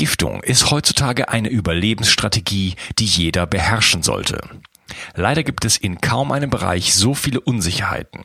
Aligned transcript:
Entgiftung 0.00 0.42
ist 0.42 0.70
heutzutage 0.70 1.28
eine 1.28 1.50
Überlebensstrategie, 1.50 2.74
die 2.98 3.04
jeder 3.04 3.46
beherrschen 3.46 4.02
sollte. 4.02 4.40
Leider 5.14 5.42
gibt 5.42 5.66
es 5.66 5.76
in 5.76 6.00
kaum 6.00 6.32
einem 6.32 6.48
Bereich 6.48 6.94
so 6.94 7.12
viele 7.12 7.38
Unsicherheiten. 7.38 8.24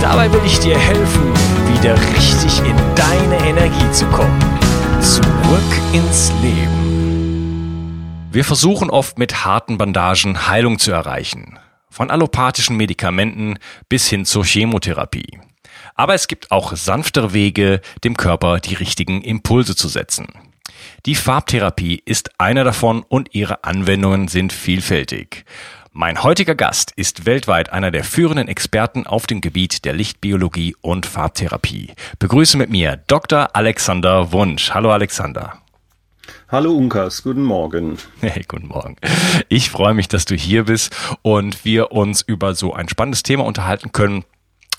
Dabei 0.00 0.32
will 0.32 0.42
ich 0.44 0.58
dir 0.58 0.78
helfen, 0.78 1.32
wieder 1.72 1.94
richtig 2.14 2.58
in 2.60 2.76
deine 2.94 3.38
Energie 3.46 3.90
zu 3.92 4.06
kommen. 4.06 4.38
Zurück 5.00 5.62
ins 5.92 6.32
Leben. 6.42 8.26
Wir 8.30 8.44
versuchen 8.44 8.90
oft 8.90 9.18
mit 9.18 9.44
harten 9.44 9.78
Bandagen 9.78 10.46
Heilung 10.48 10.78
zu 10.78 10.92
erreichen. 10.92 11.58
Von 11.88 12.10
allopathischen 12.10 12.76
Medikamenten 12.76 13.58
bis 13.88 14.08
hin 14.08 14.26
zur 14.26 14.44
Chemotherapie. 14.44 15.38
Aber 15.94 16.14
es 16.14 16.28
gibt 16.28 16.50
auch 16.50 16.76
sanftere 16.76 17.32
Wege, 17.32 17.80
dem 18.04 18.16
Körper 18.16 18.60
die 18.60 18.74
richtigen 18.74 19.22
Impulse 19.22 19.74
zu 19.74 19.88
setzen. 19.88 20.26
Die 21.06 21.14
Farbtherapie 21.14 22.02
ist 22.04 22.30
einer 22.38 22.64
davon 22.64 23.02
und 23.08 23.34
ihre 23.34 23.64
Anwendungen 23.64 24.28
sind 24.28 24.52
vielfältig. 24.52 25.44
Mein 25.98 26.22
heutiger 26.22 26.54
Gast 26.54 26.92
ist 26.96 27.24
weltweit 27.24 27.72
einer 27.72 27.90
der 27.90 28.04
führenden 28.04 28.48
Experten 28.48 29.06
auf 29.06 29.26
dem 29.26 29.40
Gebiet 29.40 29.86
der 29.86 29.94
Lichtbiologie 29.94 30.76
und 30.82 31.06
Farbtherapie. 31.06 31.94
Begrüße 32.18 32.58
mit 32.58 32.68
mir 32.68 32.98
Dr. 33.06 33.56
Alexander 33.56 34.30
Wunsch. 34.30 34.72
Hallo 34.72 34.92
Alexander. 34.92 35.54
Hallo 36.50 36.72
Unkas, 36.74 37.22
guten 37.22 37.42
Morgen. 37.42 37.96
Hey, 38.20 38.44
guten 38.46 38.66
Morgen. 38.66 38.96
Ich 39.48 39.70
freue 39.70 39.94
mich, 39.94 40.06
dass 40.06 40.26
du 40.26 40.34
hier 40.34 40.64
bist 40.64 40.94
und 41.22 41.64
wir 41.64 41.92
uns 41.92 42.20
über 42.20 42.54
so 42.54 42.74
ein 42.74 42.90
spannendes 42.90 43.22
Thema 43.22 43.46
unterhalten 43.46 43.92
können, 43.92 44.26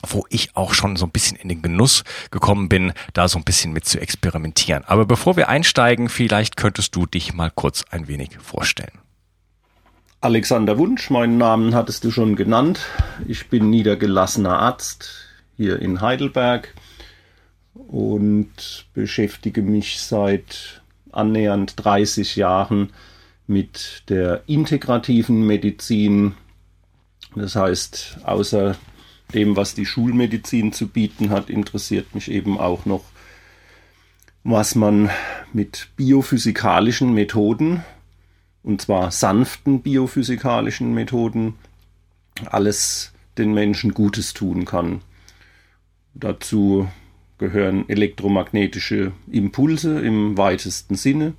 wo 0.08 0.28
ich 0.30 0.56
auch 0.56 0.76
schon 0.76 0.98
so 0.98 1.08
ein 1.08 1.12
bisschen 1.12 1.36
in 1.36 1.50
den 1.50 1.64
Genuss 1.64 2.04
gekommen 2.30 2.70
bin, 2.70 2.94
da 3.14 3.28
so 3.28 3.40
ein 3.40 3.44
bisschen 3.44 3.74
mit 3.74 3.86
zu 3.86 4.00
experimentieren. 4.00 4.84
Aber 4.86 5.08
bevor 5.08 5.36
wir 5.36 5.50
einsteigen, 5.50 6.10
vielleicht 6.10 6.58
könntest 6.58 6.96
du 6.96 7.08
dich 7.08 7.34
mal 7.34 7.50
kurz 7.50 7.86
ein 7.90 8.08
wenig 8.08 8.38
vorstellen. 8.40 9.00
Alexander 10.20 10.80
Wunsch, 10.80 11.12
meinen 11.12 11.38
Namen 11.38 11.76
hattest 11.76 12.04
du 12.04 12.10
schon 12.10 12.36
genannt. 12.36 12.80
Ich 13.28 13.50
bin 13.50 13.70
niedergelassener 13.70 14.58
Arzt 14.58 15.28
hier 15.56 15.80
in 15.80 16.02
Heidelberg 16.02 16.74
und 17.76 18.88
beschäftige 18.96 19.62
mich 19.62 20.02
seit 20.02 20.82
annähernd 21.12 21.74
30 21.78 22.36
Jahren 22.36 22.94
mit 23.46 24.06
der 24.10 24.42
integrativen 24.48 25.46
Medizin. 25.46 26.34
Das 27.36 27.56
heißt, 27.56 28.18
außer 28.24 28.76
dem, 29.36 29.56
was 29.56 29.76
die 29.76 29.86
Schulmedizin 29.86 30.74
zu 30.74 30.88
bieten 30.88 31.30
hat, 31.30 31.52
interessiert 31.52 32.16
mich 32.16 32.32
eben 32.32 32.58
auch 32.58 32.86
noch, 32.86 33.04
was 34.44 34.74
man 34.74 35.12
mit 35.54 35.90
biophysikalischen 35.96 37.14
Methoden, 37.14 37.84
und 38.68 38.82
zwar 38.82 39.12
sanften 39.12 39.82
biophysikalischen 39.82 40.94
Methoden, 40.94 41.54
alles 42.48 43.14
den 43.38 43.54
Menschen 43.54 43.94
Gutes 43.94 44.34
tun 44.34 44.66
kann. 44.66 45.00
Dazu 46.14 46.90
gehören 47.38 47.88
elektromagnetische 47.88 49.14
Impulse 49.32 50.02
im 50.02 50.38
weitesten 50.38 50.96
Sinne. 50.96 51.34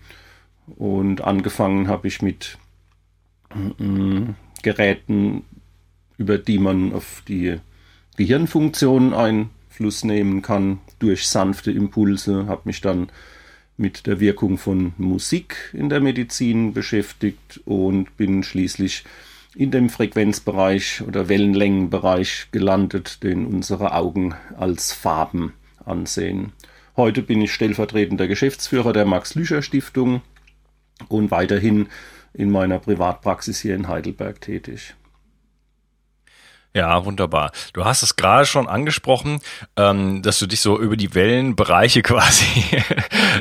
Und 0.79 1.21
angefangen 1.21 1.89
habe 1.89 2.09
ich 2.09 2.23
mit 2.23 2.57
äh, 3.51 4.33
Geräten, 4.63 5.43
über 6.17 6.39
die 6.39 6.59
man 6.59 6.95
auf 6.95 7.23
die 7.29 7.59
Gehirnfunktionen 8.17 9.13
Einfluss 9.13 10.03
nehmen 10.03 10.41
kann 10.41 10.79
durch 10.99 11.29
sanfte 11.29 11.73
Impulse, 11.73 12.47
habe 12.47 12.63
mich 12.65 12.81
dann 12.81 13.11
mit 13.79 14.07
der 14.07 14.21
Wirkung 14.21 14.59
von 14.59 14.93
Musik 14.99 15.73
in 15.73 15.89
der 15.89 16.01
Medizin 16.01 16.75
beschäftigt 16.75 17.61
und 17.65 18.17
bin 18.17 18.43
schließlich 18.43 19.05
in 19.55 19.71
dem 19.71 19.89
Frequenzbereich 19.89 21.03
oder 21.07 21.29
Wellenlängenbereich 21.29 22.49
gelandet, 22.53 23.23
den 23.23 23.47
unsere 23.47 23.95
Augen 23.95 24.35
als 24.57 24.93
Farben 24.93 25.55
ansehen. 25.85 26.53
Heute 26.97 27.23
bin 27.23 27.41
ich 27.41 27.53
stellvertretender 27.53 28.27
Geschäftsführer 28.27 28.93
der 28.93 29.05
Max-Lüscher-Stiftung 29.05 30.23
und 31.09 31.31
weiterhin 31.31 31.87
in 32.35 32.51
meiner 32.51 32.81
Privatpraxis 32.81 33.61
hier 33.61 33.77
in 33.77 33.89
Heidelberg 33.89 34.41
tätig. 34.41 34.95
Ja, 36.75 37.05
wunderbar. 37.05 37.51
Du 37.73 37.85
hast 37.85 38.03
es 38.03 38.17
gerade 38.17 38.45
schon 38.47 38.69
angesprochen, 38.69 39.41
ähm, 39.77 40.23
dass 40.23 40.39
du 40.39 40.47
dich 40.47 40.61
so 40.61 40.79
über 40.79 40.97
die 40.97 41.15
Wellenbereiche 41.15 42.03
quasi 42.03 42.83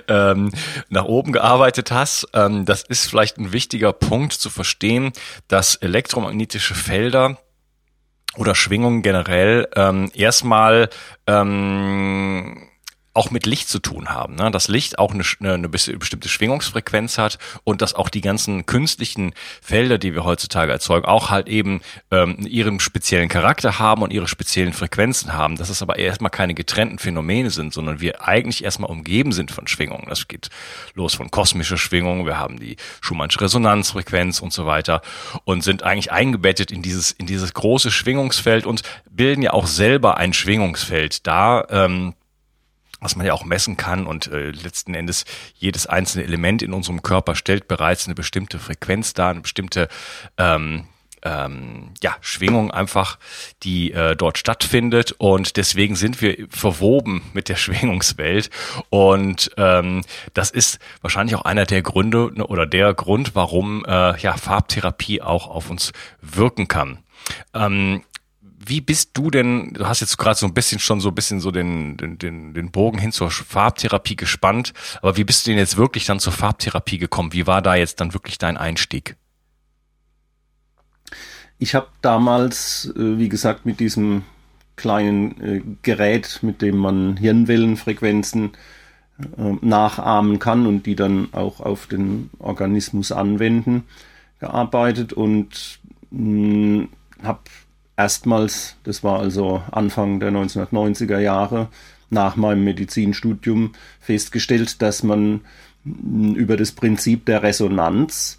ähm, 0.07 0.51
nach 0.89 1.05
oben 1.05 1.33
gearbeitet 1.33 1.91
hast. 1.91 2.27
Ähm, 2.33 2.65
das 2.65 2.83
ist 2.83 3.07
vielleicht 3.07 3.38
ein 3.38 3.51
wichtiger 3.51 3.91
Punkt 3.93 4.33
zu 4.33 4.49
verstehen, 4.49 5.11
dass 5.47 5.75
elektromagnetische 5.75 6.73
Felder 6.73 7.38
oder 8.38 8.55
Schwingungen 8.55 9.01
generell 9.01 9.67
ähm, 9.75 10.09
erstmal 10.13 10.89
ähm, 11.25 12.69
auch 13.17 13.31
mit 13.31 13.45
Licht 13.47 13.67
zu 13.67 13.79
tun 13.79 14.09
haben. 14.09 14.35
Ne? 14.35 14.51
Dass 14.51 14.67
Licht 14.67 15.00
auch 15.00 15.11
eine, 15.13 15.23
eine 15.41 15.67
bestimmte 15.67 16.29
Schwingungsfrequenz 16.29 17.17
hat 17.17 17.39
und 17.63 17.81
dass 17.81 17.95
auch 17.95 18.09
die 18.09 18.22
ganzen 18.22 18.67
künstlichen 18.67 19.33
Felder, 19.61 19.97
die 19.97 20.13
wir 20.13 20.23
heutzutage 20.23 20.72
erzeugen, 20.72 21.05
auch 21.05 21.31
halt 21.31 21.50
eben 21.50 21.81
ähm, 22.11 22.38
ihren 22.47 22.79
speziellen 22.79 23.27
Charakter 23.27 23.79
haben 23.79 24.03
und 24.03 24.13
ihre 24.13 24.27
speziellen 24.27 24.72
Frequenzen 24.72 25.33
haben. 25.33 25.57
Dass 25.57 25.69
es 25.69 25.81
aber 25.81 25.97
erstmal 25.97 26.29
keine 26.29 26.53
getrennten 26.53 27.00
Phänomene 27.00 27.50
sind, 27.50 27.73
sondern 27.73 28.00
wir 28.01 28.27
eigentlich 28.27 28.63
erstmal 28.63 28.91
umgeben 28.91 29.31
sind 29.31 29.50
von 29.50 29.66
Schwingungen. 29.67 30.06
Das 30.07 30.27
geht 30.27 30.50
los 30.94 31.16
von 31.16 31.31
kosmischer 31.31 31.77
Schwingung, 31.77 32.27
wir 32.27 32.38
haben 32.38 32.59
die 32.59 32.77
Schumannsche 33.01 33.41
Resonanzfrequenz 33.41 34.41
und 34.41 34.53
so 34.53 34.67
weiter 34.67 35.01
und 35.44 35.63
sind 35.63 35.81
eigentlich 35.81 36.11
eingebettet 36.11 36.72
in 36.72 36.83
dieses, 36.83 37.11
in 37.11 37.25
dieses 37.25 37.56
große 37.56 37.89
Schwingungsfeld 37.89 38.67
und 38.67 38.83
bilden 39.09 39.41
ja 39.41 39.53
auch 39.53 39.66
selber 39.66 40.17
ein 40.17 40.33
Schwingungsfeld 40.33 41.25
da. 41.25 41.66
Ähm, 41.72 42.13
was 43.00 43.16
man 43.16 43.25
ja 43.25 43.34
auch 43.34 43.46
messen 43.46 43.78
kann 43.78 44.08
und 44.08 44.28
äh, 44.28 44.52
letzten 44.52 44.94
Endes 44.94 45.25
jedes 45.56 45.88
einzelne 45.88 46.24
Element 46.24 46.62
in 46.62 46.74
unserem 46.74 47.02
Körper 47.02 47.35
stellt 47.35 47.68
bereits 47.68 48.06
eine 48.06 48.16
bestimmte 48.16 48.60
Frequenz 48.60 49.13
dar, 49.13 49.30
eine 49.30 49.42
bestimmte 49.42 49.88
ähm, 50.38 50.88
ähm, 51.24 51.92
ja, 52.01 52.16
Schwingung 52.21 52.71
einfach, 52.71 53.18
die 53.63 53.92
äh, 53.92 54.16
dort 54.16 54.38
stattfindet 54.38 55.13
und 55.18 55.57
deswegen 55.57 55.95
sind 55.95 56.21
wir 56.21 56.48
verwoben 56.50 57.24
mit 57.33 57.50
der 57.50 57.56
Schwingungswelt 57.57 58.50
und 58.89 59.51
ähm, 59.57 60.04
das 60.33 60.51
ist 60.51 60.80
wahrscheinlich 61.01 61.36
auch 61.36 61.45
einer 61.45 61.66
der 61.66 61.81
Gründe 61.81 62.31
ne, 62.33 62.45
oder 62.45 62.66
der 62.66 62.94
Grund, 62.94 63.36
warum 63.36 63.83
äh, 63.86 64.18
ja 64.19 64.38
Farbtherapie 64.38 65.21
auch 65.21 65.48
auf 65.48 65.69
uns 65.69 65.92
wirken 66.21 66.68
kann. 66.68 67.00
Ähm, 67.54 68.04
wie 68.68 68.81
bist 68.81 69.12
du 69.18 69.30
denn, 69.30 69.74
du 69.74 69.88
hast 69.88 70.02
jetzt 70.02 70.18
gerade 70.18 70.38
so 70.38 70.46
ein 70.46 70.54
bisschen 70.54 70.80
schon 70.80 71.00
so 71.00 71.10
ein 71.10 71.16
bisschen 71.16 71.40
so 71.40 71.52
den, 71.52 71.98
den, 71.98 72.18
den, 72.18 72.54
den 72.54 72.72
Bogen 72.72 73.00
hin 73.00 73.12
zur 73.12 73.31
Farbtherapie 73.31 74.16
gespannt, 74.16 74.74
aber 75.02 75.18
wie 75.18 75.24
bist 75.24 75.46
du 75.46 75.52
denn 75.52 75.60
jetzt 75.60 75.78
wirklich 75.78 76.06
dann 76.06 76.19
zur 76.19 76.34
Farbtherapie 76.34 76.98
gekommen? 76.98 77.34
Wie 77.34 77.48
war 77.48 77.62
da 77.62 77.75
jetzt 77.75 78.00
dann 78.02 78.14
wirklich 78.14 78.38
dein 78.38 78.58
Einstieg? 78.58 79.16
Ich 81.60 81.74
habe 81.74 81.88
damals, 82.02 82.94
äh, 82.96 83.18
wie 83.18 83.30
gesagt, 83.30 83.66
mit 83.66 83.80
diesem 83.80 84.24
kleinen 84.75 85.42
äh, 85.42 85.62
Gerät, 85.81 86.40
mit 86.44 86.62
dem 86.62 86.78
man 86.78 87.18
Hirnwellenfrequenzen 87.18 88.52
äh, 89.19 89.54
nachahmen 89.62 90.38
kann 90.38 90.68
und 90.68 90.86
die 90.86 90.96
dann 90.96 91.30
auch 91.34 91.60
auf 91.60 91.88
den 91.88 92.30
Organismus 92.38 93.12
anwenden, 93.12 93.86
gearbeitet 94.40 95.14
und 95.14 95.80
habe 97.24 97.40
erstmals, 97.97 98.77
das 98.83 99.03
war 99.03 99.19
also 99.19 99.63
Anfang 99.71 100.19
der 100.19 100.31
1990er 100.31 101.19
Jahre, 101.19 101.67
nach 102.09 102.38
meinem 102.38 102.63
Medizinstudium 102.63 103.73
festgestellt, 103.99 104.81
dass 104.81 105.03
man 105.03 105.41
über 105.83 106.55
das 106.55 106.71
Prinzip 106.71 107.25
der 107.25 107.44
Resonanz 107.44 108.38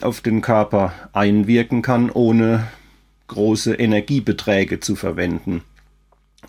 auf 0.00 0.22
den 0.22 0.40
Körper 0.40 0.94
einwirken 1.12 1.82
kann, 1.82 2.10
ohne 2.10 2.68
große 3.26 3.74
Energiebeträge 3.74 4.80
zu 4.80 4.96
verwenden. 4.96 5.62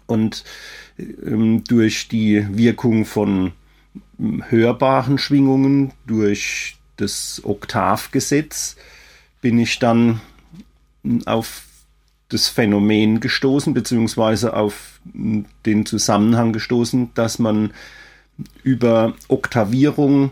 Und 0.06 0.46
ähm, 0.98 1.64
durch 1.66 2.08
die 2.08 2.46
Wirkung 2.58 3.06
von 3.06 3.52
hörbaren 4.18 5.18
Schwingungen, 5.18 5.92
durch 6.08 6.78
das 6.96 7.42
Oktavgesetz, 7.44 8.78
bin 9.42 9.60
ich 9.60 9.80
dann 9.80 10.22
auf 11.26 11.64
das 12.32 12.48
Phänomen 12.48 13.20
gestoßen, 13.20 13.74
beziehungsweise 13.74 14.56
auf 14.56 15.00
den 15.04 15.86
Zusammenhang 15.86 16.54
gestoßen, 16.54 17.12
dass 17.14 17.40
man 17.40 17.72
über 18.64 19.14
Oktavierung 19.28 20.32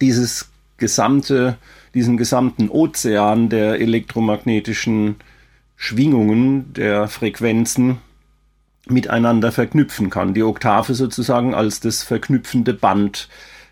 dieses 0.00 0.48
gesamte, 0.76 1.56
diesen 1.94 2.16
gesamten 2.16 2.68
Ozean 2.68 3.48
der 3.48 3.80
elektromagnetischen 3.80 5.16
Schwingungen, 5.76 6.72
der 6.72 7.08
Frequenzen 7.08 7.98
miteinander 8.88 9.52
verknüpfen 9.52 10.10
kann. 10.10 10.34
Die 10.34 10.42
Oktave 10.42 10.94
sozusagen 10.94 11.54
als 11.54 11.80
das 11.80 12.02
verknüpfende 12.02 12.74
Band 12.74 13.28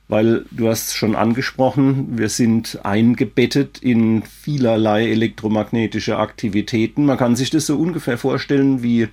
weil 0.08 0.44
du 0.50 0.68
hast 0.68 0.94
schon 0.94 1.16
angesprochen, 1.16 2.18
wir 2.18 2.28
sind 2.28 2.80
eingebettet 2.84 3.78
in 3.78 4.22
vielerlei 4.22 5.10
elektromagnetische 5.10 6.18
Aktivitäten. 6.18 7.06
Man 7.06 7.18
kann 7.18 7.34
sich 7.36 7.50
das 7.50 7.66
so 7.66 7.76
ungefähr 7.76 8.18
vorstellen 8.18 8.82
wie 8.82 9.08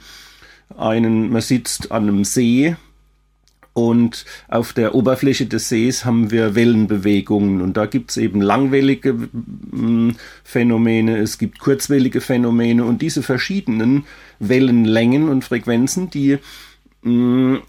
einen, 0.78 1.32
man 1.32 1.42
sitzt 1.42 1.92
an 1.92 2.04
einem 2.04 2.24
See 2.24 2.76
und 3.74 4.26
auf 4.48 4.74
der 4.74 4.94
Oberfläche 4.94 5.48
des 5.48 5.68
Sees 5.68 6.06
haben 6.06 6.30
wir 6.30 6.54
Wellenbewegungen 6.54 7.62
und 7.62 7.76
da 7.76 7.88
gibt 7.88 8.12
es 8.12 8.18
eben 8.18 8.40
langwellige 8.40 9.10
hm, 9.72 10.16
Phänomene, 10.44 11.18
es 11.18 11.40
gibt 11.40 11.58
kurzwellige 11.58 12.22
Phänomene 12.22 12.86
und 12.86 13.02
diese 13.02 13.24
verschiedenen 13.24 14.06
Wellenlängen 14.40 15.28
und 15.28 15.44
Frequenzen, 15.44 16.12
die 16.12 16.38
mh, 17.02 17.58
hm, 17.58 17.62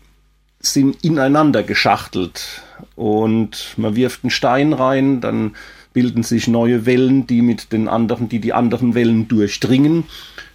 sind 0.67 1.05
ineinander 1.05 1.63
geschachtelt 1.63 2.63
und 2.97 3.75
man 3.77 3.97
wirft 3.97 4.25
einen 4.25 4.31
Stein 4.31 4.73
rein, 4.73 5.21
dann 5.21 5.55
bilden 5.93 6.23
sich 6.23 6.49
neue 6.49 6.87
Wellen, 6.87 7.27
die 7.27 7.41
mit 7.41 7.73
den 7.73 7.89
anderen, 7.89 8.29
die 8.29 8.41
die 8.41 8.53
anderen 8.53 8.95
Wellen 8.95 9.29
durchdringen, 9.29 10.05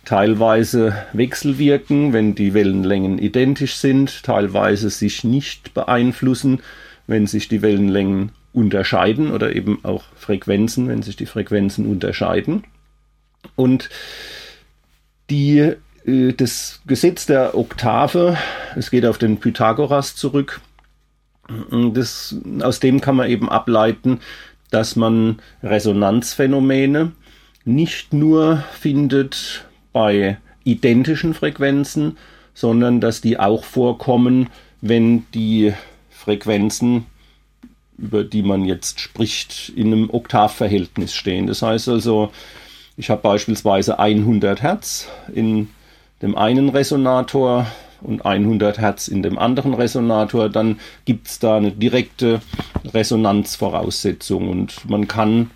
teilweise 0.05 1.05
wechselwirken, 1.13 2.13
wenn 2.13 2.35
die 2.35 2.53
Wellenlängen 2.53 3.19
identisch 3.19 3.75
sind, 3.75 4.23
teilweise 4.23 4.89
sich 4.89 5.23
nicht 5.23 5.73
beeinflussen, 5.73 6.61
wenn 7.07 7.25
sich 7.25 7.47
die 7.47 7.61
Wellenlängen 7.61 8.31
unterscheiden 8.53 9.31
oder 9.31 9.55
eben 9.55 9.83
auch 9.83 10.03
Frequenzen, 10.15 10.87
wenn 10.87 11.03
sich 11.03 11.15
die 11.15 11.25
Frequenzen 11.25 11.85
unterscheiden. 11.85 12.63
Und 13.55 13.89
die 15.29 15.73
das 16.35 16.81
Gesetz 16.85 17.25
der 17.25 17.57
Oktave, 17.57 18.37
es 18.75 18.91
geht 18.91 19.05
auf 19.05 19.17
den 19.17 19.39
Pythagoras 19.39 20.15
zurück, 20.15 20.61
das, 21.71 22.35
aus 22.61 22.79
dem 22.79 23.01
kann 23.01 23.15
man 23.15 23.29
eben 23.29 23.49
ableiten, 23.49 24.19
dass 24.69 24.95
man 24.95 25.39
Resonanzphänomene 25.63 27.11
nicht 27.65 28.13
nur 28.13 28.63
findet 28.71 29.65
bei 29.91 30.37
identischen 30.63 31.33
Frequenzen, 31.33 32.17
sondern 32.53 33.01
dass 33.01 33.21
die 33.21 33.39
auch 33.39 33.63
vorkommen, 33.63 34.49
wenn 34.81 35.25
die 35.33 35.73
Frequenzen, 36.09 37.05
über 37.97 38.23
die 38.23 38.43
man 38.43 38.65
jetzt 38.65 38.99
spricht, 38.99 39.73
in 39.75 39.87
einem 39.87 40.09
Oktavverhältnis 40.09 41.13
stehen. 41.13 41.47
Das 41.47 41.61
heißt 41.61 41.89
also, 41.89 42.31
ich 42.95 43.09
habe 43.09 43.21
beispielsweise 43.21 43.97
100 43.97 44.61
Hertz 44.61 45.07
in 45.33 45.69
dem 46.21 46.35
einen 46.35 46.69
Resonator 46.69 47.67
und 48.01 48.25
100 48.25 48.79
Hertz 48.79 49.07
in 49.07 49.23
dem 49.23 49.37
anderen 49.37 49.73
Resonator, 49.73 50.49
dann 50.49 50.79
gibt 51.05 51.27
es 51.27 51.39
da 51.39 51.57
eine 51.57 51.71
direkte 51.71 52.41
Resonanzvoraussetzung 52.93 54.49
und 54.49 54.89
man 54.89 55.07
kann 55.07 55.51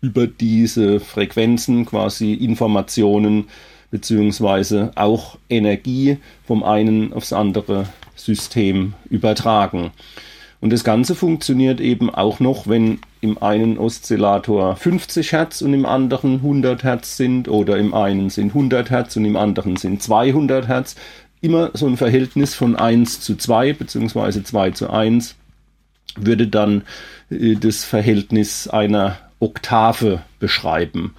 über 0.00 0.26
diese 0.26 1.00
Frequenzen 1.00 1.86
quasi 1.86 2.34
Informationen 2.34 3.48
beziehungsweise 3.90 4.90
auch 4.94 5.38
Energie 5.48 6.18
vom 6.44 6.62
einen 6.62 7.12
aufs 7.12 7.32
andere 7.32 7.86
System 8.14 8.94
übertragen. 9.08 9.92
Und 10.60 10.72
das 10.72 10.84
Ganze 10.84 11.14
funktioniert 11.14 11.80
eben 11.80 12.08
auch 12.08 12.40
noch, 12.40 12.66
wenn 12.66 13.00
im 13.20 13.42
einen 13.42 13.78
Oszillator 13.78 14.76
50 14.76 15.32
Hertz 15.32 15.62
und 15.62 15.74
im 15.74 15.84
anderen 15.86 16.36
100 16.36 16.82
Hertz 16.82 17.16
sind 17.16 17.48
oder 17.48 17.76
im 17.76 17.94
einen 17.94 18.30
sind 18.30 18.48
100 18.48 18.90
Hertz 18.90 19.16
und 19.16 19.24
im 19.24 19.36
anderen 19.36 19.76
sind 19.76 20.02
200 20.02 20.68
Hertz. 20.68 20.96
Immer 21.40 21.70
so 21.74 21.86
ein 21.86 21.96
Verhältnis 21.96 22.54
von 22.54 22.76
1 22.76 23.20
zu 23.20 23.36
2 23.36 23.74
bzw. 23.74 24.42
2 24.42 24.70
zu 24.70 24.90
1 24.90 25.36
würde 26.16 26.48
dann 26.48 26.82
äh, 27.30 27.54
das 27.54 27.84
Verhältnis 27.84 28.68
einer 28.68 29.18
Oktave 29.38 30.22
beschreiben. 30.38 31.14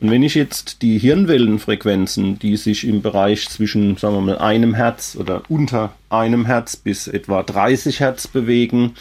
Und 0.00 0.10
wenn 0.10 0.22
ich 0.22 0.34
jetzt 0.34 0.82
die 0.82 0.98
Hirnwellenfrequenzen, 0.98 2.38
die 2.38 2.56
sich 2.56 2.86
im 2.86 3.02
Bereich 3.02 3.48
zwischen, 3.48 3.96
sagen 3.96 4.14
wir 4.14 4.20
mal, 4.22 4.38
einem 4.38 4.74
Hertz 4.74 5.16
oder 5.18 5.42
unter 5.48 5.92
einem 6.10 6.46
Hertz 6.46 6.76
bis 6.76 7.08
etwa 7.08 7.42
30 7.42 8.00
Hertz 8.00 8.28
bewegen, 8.28 8.94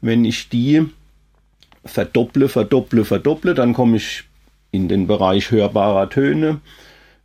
wenn 0.00 0.24
ich 0.24 0.48
die 0.48 0.86
verdopple, 1.84 2.48
verdopple, 2.48 3.04
verdopple, 3.04 3.54
dann 3.54 3.74
komme 3.74 3.96
ich 3.96 4.24
in 4.70 4.88
den 4.88 5.06
Bereich 5.06 5.50
hörbarer 5.50 6.08
Töne. 6.08 6.60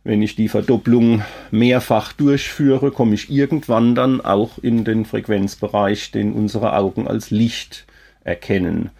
Wenn 0.02 0.20
ich 0.20 0.36
die 0.36 0.48
Verdopplung 0.48 1.22
mehrfach 1.50 2.12
durchführe, 2.12 2.90
komme 2.90 3.14
ich 3.14 3.30
irgendwann 3.30 3.94
dann 3.94 4.20
auch 4.20 4.58
in 4.58 4.84
den 4.84 5.06
Frequenzbereich, 5.06 6.10
den 6.10 6.32
unsere 6.32 6.76
Augen 6.76 7.08
als 7.08 7.30
Licht 7.30 7.86
erkennen. 8.22 8.90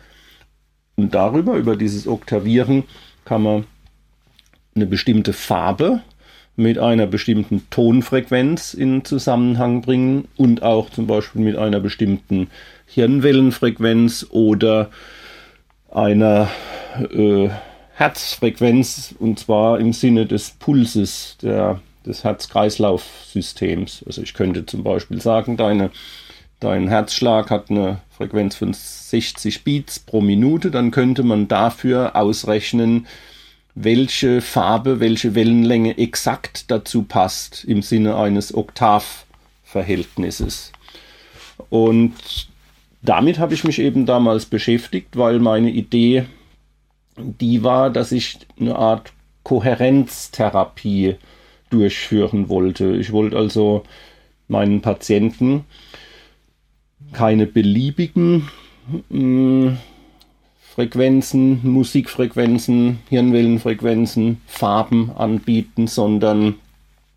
Und 0.96 1.14
darüber, 1.14 1.56
über 1.56 1.76
dieses 1.76 2.06
Oktavieren, 2.06 2.84
kann 3.24 3.42
man 3.42 3.64
eine 4.74 4.86
bestimmte 4.86 5.32
Farbe 5.32 6.00
mit 6.56 6.78
einer 6.78 7.06
bestimmten 7.06 7.68
Tonfrequenz 7.70 8.74
in 8.74 9.04
Zusammenhang 9.04 9.82
bringen 9.82 10.28
und 10.36 10.62
auch 10.62 10.90
zum 10.90 11.06
Beispiel 11.06 11.42
mit 11.42 11.56
einer 11.56 11.80
bestimmten 11.80 12.48
Hirnwellenfrequenz 12.86 14.26
oder 14.30 14.90
einer 15.90 16.48
äh, 17.12 17.48
Herzfrequenz 17.94 19.14
und 19.18 19.38
zwar 19.38 19.80
im 19.80 19.92
Sinne 19.92 20.26
des 20.26 20.50
Pulses 20.50 21.36
der, 21.42 21.80
des 22.06 22.24
Herz-Kreislauf-Systems. 22.24 24.04
Also 24.06 24.22
ich 24.22 24.34
könnte 24.34 24.66
zum 24.66 24.84
Beispiel 24.84 25.20
sagen, 25.20 25.56
deine, 25.56 25.90
dein 26.60 26.88
Herzschlag 26.88 27.50
hat 27.50 27.70
eine 27.70 28.00
Frequenz 28.10 28.56
von 28.56 28.72
60 28.72 29.64
Beats 29.64 29.98
pro 29.98 30.20
Minute, 30.20 30.70
dann 30.70 30.92
könnte 30.92 31.24
man 31.24 31.48
dafür 31.48 32.14
ausrechnen, 32.14 33.06
welche 33.74 34.40
Farbe, 34.40 35.00
welche 35.00 35.34
Wellenlänge 35.34 35.98
exakt 35.98 36.70
dazu 36.70 37.02
passt 37.02 37.64
im 37.64 37.82
Sinne 37.82 38.16
eines 38.16 38.54
Oktavverhältnisses. 38.54 40.72
Und 41.70 42.14
damit 43.02 43.38
habe 43.38 43.54
ich 43.54 43.64
mich 43.64 43.80
eben 43.80 44.06
damals 44.06 44.46
beschäftigt, 44.46 45.16
weil 45.16 45.40
meine 45.40 45.70
Idee 45.70 46.26
die 47.16 47.62
war, 47.62 47.90
dass 47.90 48.12
ich 48.12 48.38
eine 48.58 48.76
Art 48.76 49.12
Kohärenztherapie 49.44 51.16
durchführen 51.70 52.48
wollte. 52.48 52.96
Ich 52.96 53.12
wollte 53.12 53.36
also 53.36 53.84
meinen 54.48 54.80
Patienten 54.80 55.64
keine 57.12 57.46
beliebigen 57.46 58.48
mh, 59.08 59.10
hm, 59.10 59.78
Frequenzen, 60.74 61.60
Musikfrequenzen, 61.62 62.98
Hirnwellenfrequenzen, 63.08 64.40
Farben 64.46 65.12
anbieten, 65.16 65.86
sondern 65.86 66.56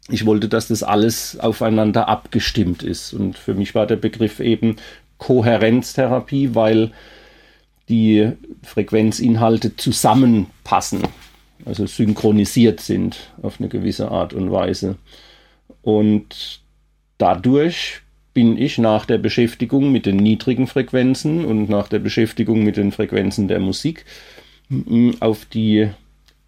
ich 0.09 0.27
wollte, 0.27 0.47
dass 0.47 0.67
das 0.67 0.83
alles 0.83 1.39
aufeinander 1.39 2.07
abgestimmt 2.07 2.83
ist. 2.83 3.13
Und 3.13 3.35
für 3.35 3.55
mich 3.55 3.73
war 3.73 3.87
der 3.87 3.95
Begriff 3.95 4.39
eben 4.39 4.75
Kohärenztherapie, 5.17 6.53
weil 6.53 6.91
die 7.89 8.31
Frequenzinhalte 8.61 9.75
zusammenpassen, 9.75 11.01
also 11.65 11.87
synchronisiert 11.87 12.79
sind 12.79 13.31
auf 13.41 13.59
eine 13.59 13.69
gewisse 13.69 14.11
Art 14.11 14.33
und 14.33 14.51
Weise. 14.51 14.97
Und 15.81 16.61
dadurch 17.17 18.01
bin 18.37 18.55
ich 18.55 18.77
nach 18.77 19.07
der 19.07 19.17
Beschäftigung 19.17 19.91
mit 19.91 20.05
den 20.05 20.17
niedrigen 20.17 20.67
Frequenzen 20.67 21.43
und 21.43 21.69
nach 21.69 21.87
der 21.87 21.97
Beschäftigung 21.97 22.63
mit 22.63 22.77
den 22.77 22.91
Frequenzen 22.91 23.47
der 23.47 23.59
Musik 23.59 24.05
auf 25.21 25.45
die 25.45 25.89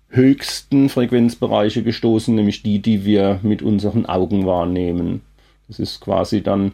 höchsten 0.09 0.89
Frequenzbereiche 0.89 1.81
gestoßen, 1.81 2.35
nämlich 2.35 2.61
die, 2.61 2.77
die 2.77 3.05
wir 3.05 3.39
mit 3.41 3.63
unseren 3.63 4.05
Augen 4.05 4.45
wahrnehmen. 4.45 5.21
Das 5.67 5.79
ist 5.79 5.99
quasi 5.99 6.43
dann 6.43 6.73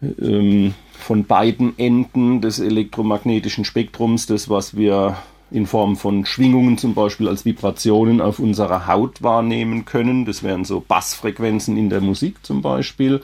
ähm, 0.00 0.72
von 0.92 1.26
beiden 1.26 1.78
Enden 1.78 2.40
des 2.40 2.58
elektromagnetischen 2.58 3.66
Spektrums, 3.66 4.24
das, 4.24 4.48
was 4.48 4.74
wir 4.74 5.18
in 5.50 5.66
Form 5.66 5.94
von 5.94 6.24
Schwingungen 6.24 6.78
zum 6.78 6.94
Beispiel 6.94 7.28
als 7.28 7.44
Vibrationen 7.44 8.22
auf 8.22 8.38
unserer 8.38 8.86
Haut 8.86 9.22
wahrnehmen 9.22 9.84
können. 9.84 10.24
Das 10.24 10.42
wären 10.42 10.64
so 10.64 10.80
Bassfrequenzen 10.80 11.76
in 11.76 11.90
der 11.90 12.00
Musik 12.00 12.36
zum 12.46 12.62
Beispiel. 12.62 13.20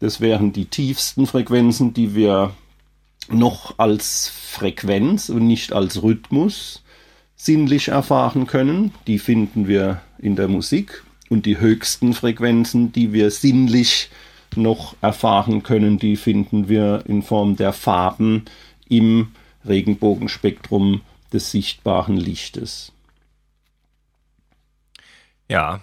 Das 0.00 0.20
wären 0.20 0.52
die 0.52 0.64
tiefsten 0.64 1.26
Frequenzen, 1.26 1.92
die 1.92 2.14
wir 2.14 2.54
noch 3.28 3.78
als 3.78 4.28
Frequenz 4.28 5.28
und 5.28 5.46
nicht 5.46 5.72
als 5.72 6.02
Rhythmus 6.02 6.82
sinnlich 7.36 7.88
erfahren 7.88 8.46
können. 8.46 8.92
Die 9.06 9.18
finden 9.18 9.68
wir 9.68 10.00
in 10.18 10.36
der 10.36 10.48
Musik. 10.48 11.04
Und 11.28 11.46
die 11.46 11.60
höchsten 11.60 12.12
Frequenzen, 12.12 12.92
die 12.92 13.12
wir 13.12 13.30
sinnlich 13.30 14.10
noch 14.56 14.96
erfahren 15.00 15.62
können, 15.62 15.98
die 15.98 16.16
finden 16.16 16.68
wir 16.68 17.04
in 17.06 17.22
Form 17.22 17.54
der 17.54 17.72
Farben 17.72 18.46
im 18.88 19.28
Regenbogenspektrum 19.64 21.02
des 21.32 21.52
sichtbaren 21.52 22.16
Lichtes. 22.16 22.92
Ja, 25.48 25.82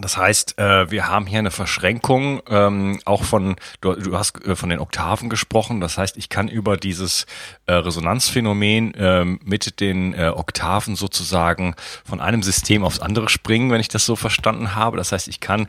das 0.00 0.16
heißt, 0.16 0.58
äh, 0.58 0.90
wir 0.90 1.08
haben 1.08 1.26
hier 1.26 1.40
eine 1.40 1.50
Verschränkung, 1.50 2.40
ähm, 2.48 3.00
auch 3.04 3.24
von, 3.24 3.56
du, 3.80 4.16
hast 4.16 4.44
äh, 4.44 4.56
von 4.56 4.68
den 4.68 4.78
Oktaven 4.78 5.28
gesprochen, 5.28 5.80
das 5.80 5.98
heißt, 5.98 6.16
ich 6.16 6.28
kann 6.28 6.48
über 6.48 6.76
dieses 6.76 7.26
äh, 7.66 7.72
Resonanzphänomen 7.72 8.94
äh, 8.94 9.24
mit 9.24 9.80
den 9.80 10.18
Oktaven 10.18 10.96
sozusagen 10.96 11.74
von 12.04 12.20
einem 12.20 12.42
System 12.42 12.84
aufs 12.84 13.00
andere 13.00 13.28
springen, 13.28 13.70
wenn 13.70 13.80
ich 13.80 13.88
das 13.88 14.06
so 14.06 14.16
verstanden 14.16 14.74
habe. 14.74 14.96
Das 14.96 15.12
heißt, 15.12 15.28
ich 15.28 15.40
kann, 15.40 15.68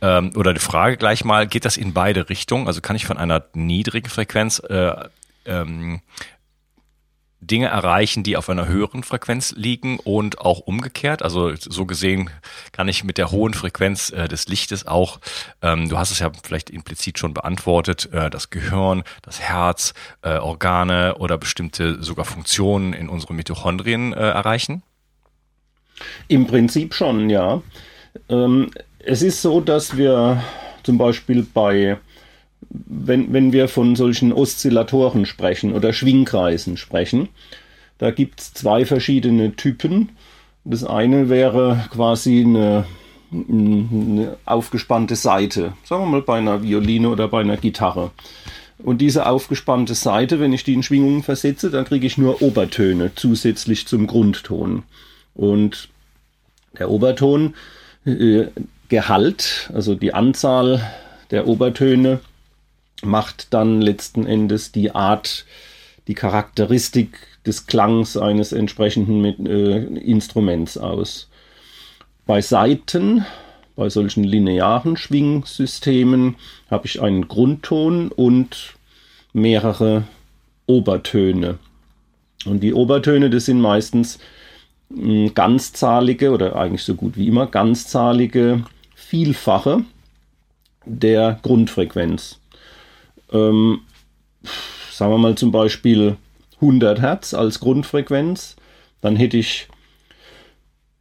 ähm, 0.00 0.32
oder 0.36 0.54
die 0.54 0.60
Frage 0.60 0.96
gleich 0.96 1.24
mal, 1.24 1.46
geht 1.46 1.64
das 1.64 1.76
in 1.76 1.92
beide 1.92 2.28
Richtungen? 2.28 2.66
Also 2.66 2.80
kann 2.80 2.96
ich 2.96 3.06
von 3.06 3.18
einer 3.18 3.44
niedrigen 3.54 4.08
Frequenz 4.08 4.60
äh, 4.68 4.92
ähm, 5.44 6.00
Dinge 7.40 7.68
erreichen, 7.68 8.22
die 8.22 8.36
auf 8.36 8.50
einer 8.50 8.68
höheren 8.68 9.02
Frequenz 9.02 9.54
liegen 9.56 9.98
und 9.98 10.40
auch 10.40 10.60
umgekehrt. 10.60 11.22
Also 11.22 11.54
so 11.56 11.86
gesehen 11.86 12.30
kann 12.72 12.88
ich 12.88 13.02
mit 13.04 13.18
der 13.18 13.30
hohen 13.30 13.54
Frequenz 13.54 14.10
äh, 14.10 14.28
des 14.28 14.48
Lichtes 14.48 14.86
auch, 14.86 15.20
ähm, 15.62 15.88
du 15.88 15.98
hast 15.98 16.10
es 16.10 16.18
ja 16.18 16.30
vielleicht 16.42 16.70
implizit 16.70 17.18
schon 17.18 17.34
beantwortet, 17.34 18.10
äh, 18.12 18.28
das 18.30 18.50
Gehirn, 18.50 19.02
das 19.22 19.40
Herz, 19.40 19.94
äh, 20.22 20.36
Organe 20.36 21.16
oder 21.16 21.38
bestimmte 21.38 22.02
sogar 22.02 22.24
Funktionen 22.24 22.92
in 22.92 23.08
unseren 23.08 23.36
Mitochondrien 23.36 24.12
äh, 24.12 24.16
erreichen? 24.16 24.82
Im 26.28 26.46
Prinzip 26.46 26.94
schon, 26.94 27.30
ja. 27.30 27.62
Ähm, 28.28 28.70
es 28.98 29.22
ist 29.22 29.40
so, 29.40 29.60
dass 29.60 29.96
wir 29.96 30.42
zum 30.82 30.98
Beispiel 30.98 31.42
bei 31.42 31.98
wenn, 32.70 33.32
wenn 33.32 33.52
wir 33.52 33.68
von 33.68 33.96
solchen 33.96 34.32
Oszillatoren 34.32 35.26
sprechen 35.26 35.72
oder 35.72 35.92
Schwingkreisen 35.92 36.76
sprechen, 36.76 37.28
da 37.98 38.10
gibt 38.10 38.40
es 38.40 38.54
zwei 38.54 38.86
verschiedene 38.86 39.56
Typen. 39.56 40.10
Das 40.64 40.84
eine 40.84 41.28
wäre 41.28 41.84
quasi 41.90 42.44
eine, 42.46 42.86
eine 43.32 44.36
aufgespannte 44.44 45.16
Seite, 45.16 45.72
sagen 45.84 46.04
wir 46.04 46.10
mal 46.10 46.22
bei 46.22 46.38
einer 46.38 46.62
Violine 46.62 47.08
oder 47.08 47.28
bei 47.28 47.40
einer 47.40 47.56
Gitarre. 47.56 48.12
Und 48.78 48.98
diese 48.98 49.26
aufgespannte 49.26 49.94
Seite, 49.94 50.40
wenn 50.40 50.52
ich 50.52 50.64
die 50.64 50.72
in 50.72 50.82
Schwingungen 50.82 51.22
versetze, 51.22 51.70
dann 51.70 51.84
kriege 51.84 52.06
ich 52.06 52.16
nur 52.16 52.40
Obertöne 52.40 53.10
zusätzlich 53.14 53.86
zum 53.86 54.06
Grundton. 54.06 54.84
Und 55.34 55.88
der 56.78 56.90
Oberton, 56.90 57.54
äh, 58.06 58.46
Gehalt, 58.88 59.70
also 59.72 59.94
die 59.94 60.14
Anzahl 60.14 60.82
der 61.30 61.46
Obertöne, 61.46 62.20
macht 63.04 63.52
dann 63.52 63.80
letzten 63.80 64.26
Endes 64.26 64.72
die 64.72 64.92
Art, 64.92 65.44
die 66.08 66.14
Charakteristik 66.14 67.18
des 67.46 67.66
Klangs 67.66 68.16
eines 68.16 68.52
entsprechenden 68.52 69.46
äh, 69.46 69.78
Instruments 70.00 70.76
aus. 70.76 71.28
Bei 72.26 72.40
Saiten, 72.40 73.24
bei 73.76 73.88
solchen 73.88 74.24
linearen 74.24 74.96
Schwingsystemen, 74.96 76.36
habe 76.70 76.86
ich 76.86 77.00
einen 77.00 77.28
Grundton 77.28 78.12
und 78.12 78.74
mehrere 79.32 80.04
Obertöne. 80.66 81.58
Und 82.44 82.60
die 82.60 82.74
Obertöne, 82.74 83.30
das 83.30 83.46
sind 83.46 83.60
meistens 83.60 84.18
hm, 84.92 85.32
ganzzahlige 85.34 86.30
oder 86.30 86.56
eigentlich 86.56 86.84
so 86.84 86.94
gut 86.94 87.16
wie 87.16 87.28
immer 87.28 87.46
ganzzahlige 87.46 88.64
Vielfache 88.94 89.84
der 90.84 91.38
Grundfrequenz 91.42 92.39
ähm, 93.32 93.80
sagen 94.90 95.12
wir 95.12 95.18
mal 95.18 95.34
zum 95.34 95.52
Beispiel 95.52 96.16
100 96.56 97.00
Hertz 97.00 97.34
als 97.34 97.60
Grundfrequenz, 97.60 98.56
dann 99.00 99.16
hätte 99.16 99.36
ich 99.36 99.68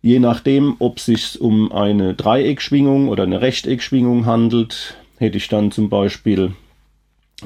je 0.02 0.20
nachdem, 0.20 0.76
ob 0.80 0.98
es 0.98 1.06
sich 1.06 1.42
um 1.42 1.72
eine 1.72 2.14
Dreieckschwingung 2.14 3.10
oder 3.10 3.24
eine 3.24 3.42
Rechteckschwingung 3.42 4.26
handelt, 4.26 4.98
hätte 5.18 5.38
ich 5.38 5.50
dann 5.50 5.72
zum 5.72 5.90
Beispiel 5.90 6.54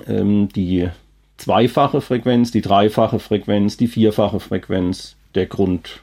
ähm, 0.07 0.49
die 0.49 0.89
zweifache 1.37 2.01
Frequenz, 2.01 2.51
die 2.51 2.61
dreifache 2.61 3.19
Frequenz, 3.19 3.77
die 3.77 3.87
vierfache 3.87 4.39
Frequenz 4.39 5.15
der 5.33 5.47
Grund, 5.47 6.02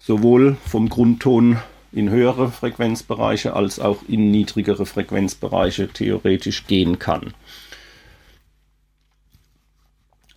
sowohl 0.00 0.58
vom 0.66 0.90
Grundton 0.90 1.58
in 1.92 2.10
höhere 2.10 2.50
Frequenzbereiche 2.50 3.54
als 3.54 3.80
auch 3.80 4.02
in 4.06 4.30
niedrigere 4.30 4.84
Frequenzbereiche 4.84 5.88
theoretisch 5.88 6.66
gehen 6.66 6.98
kann. 6.98 7.32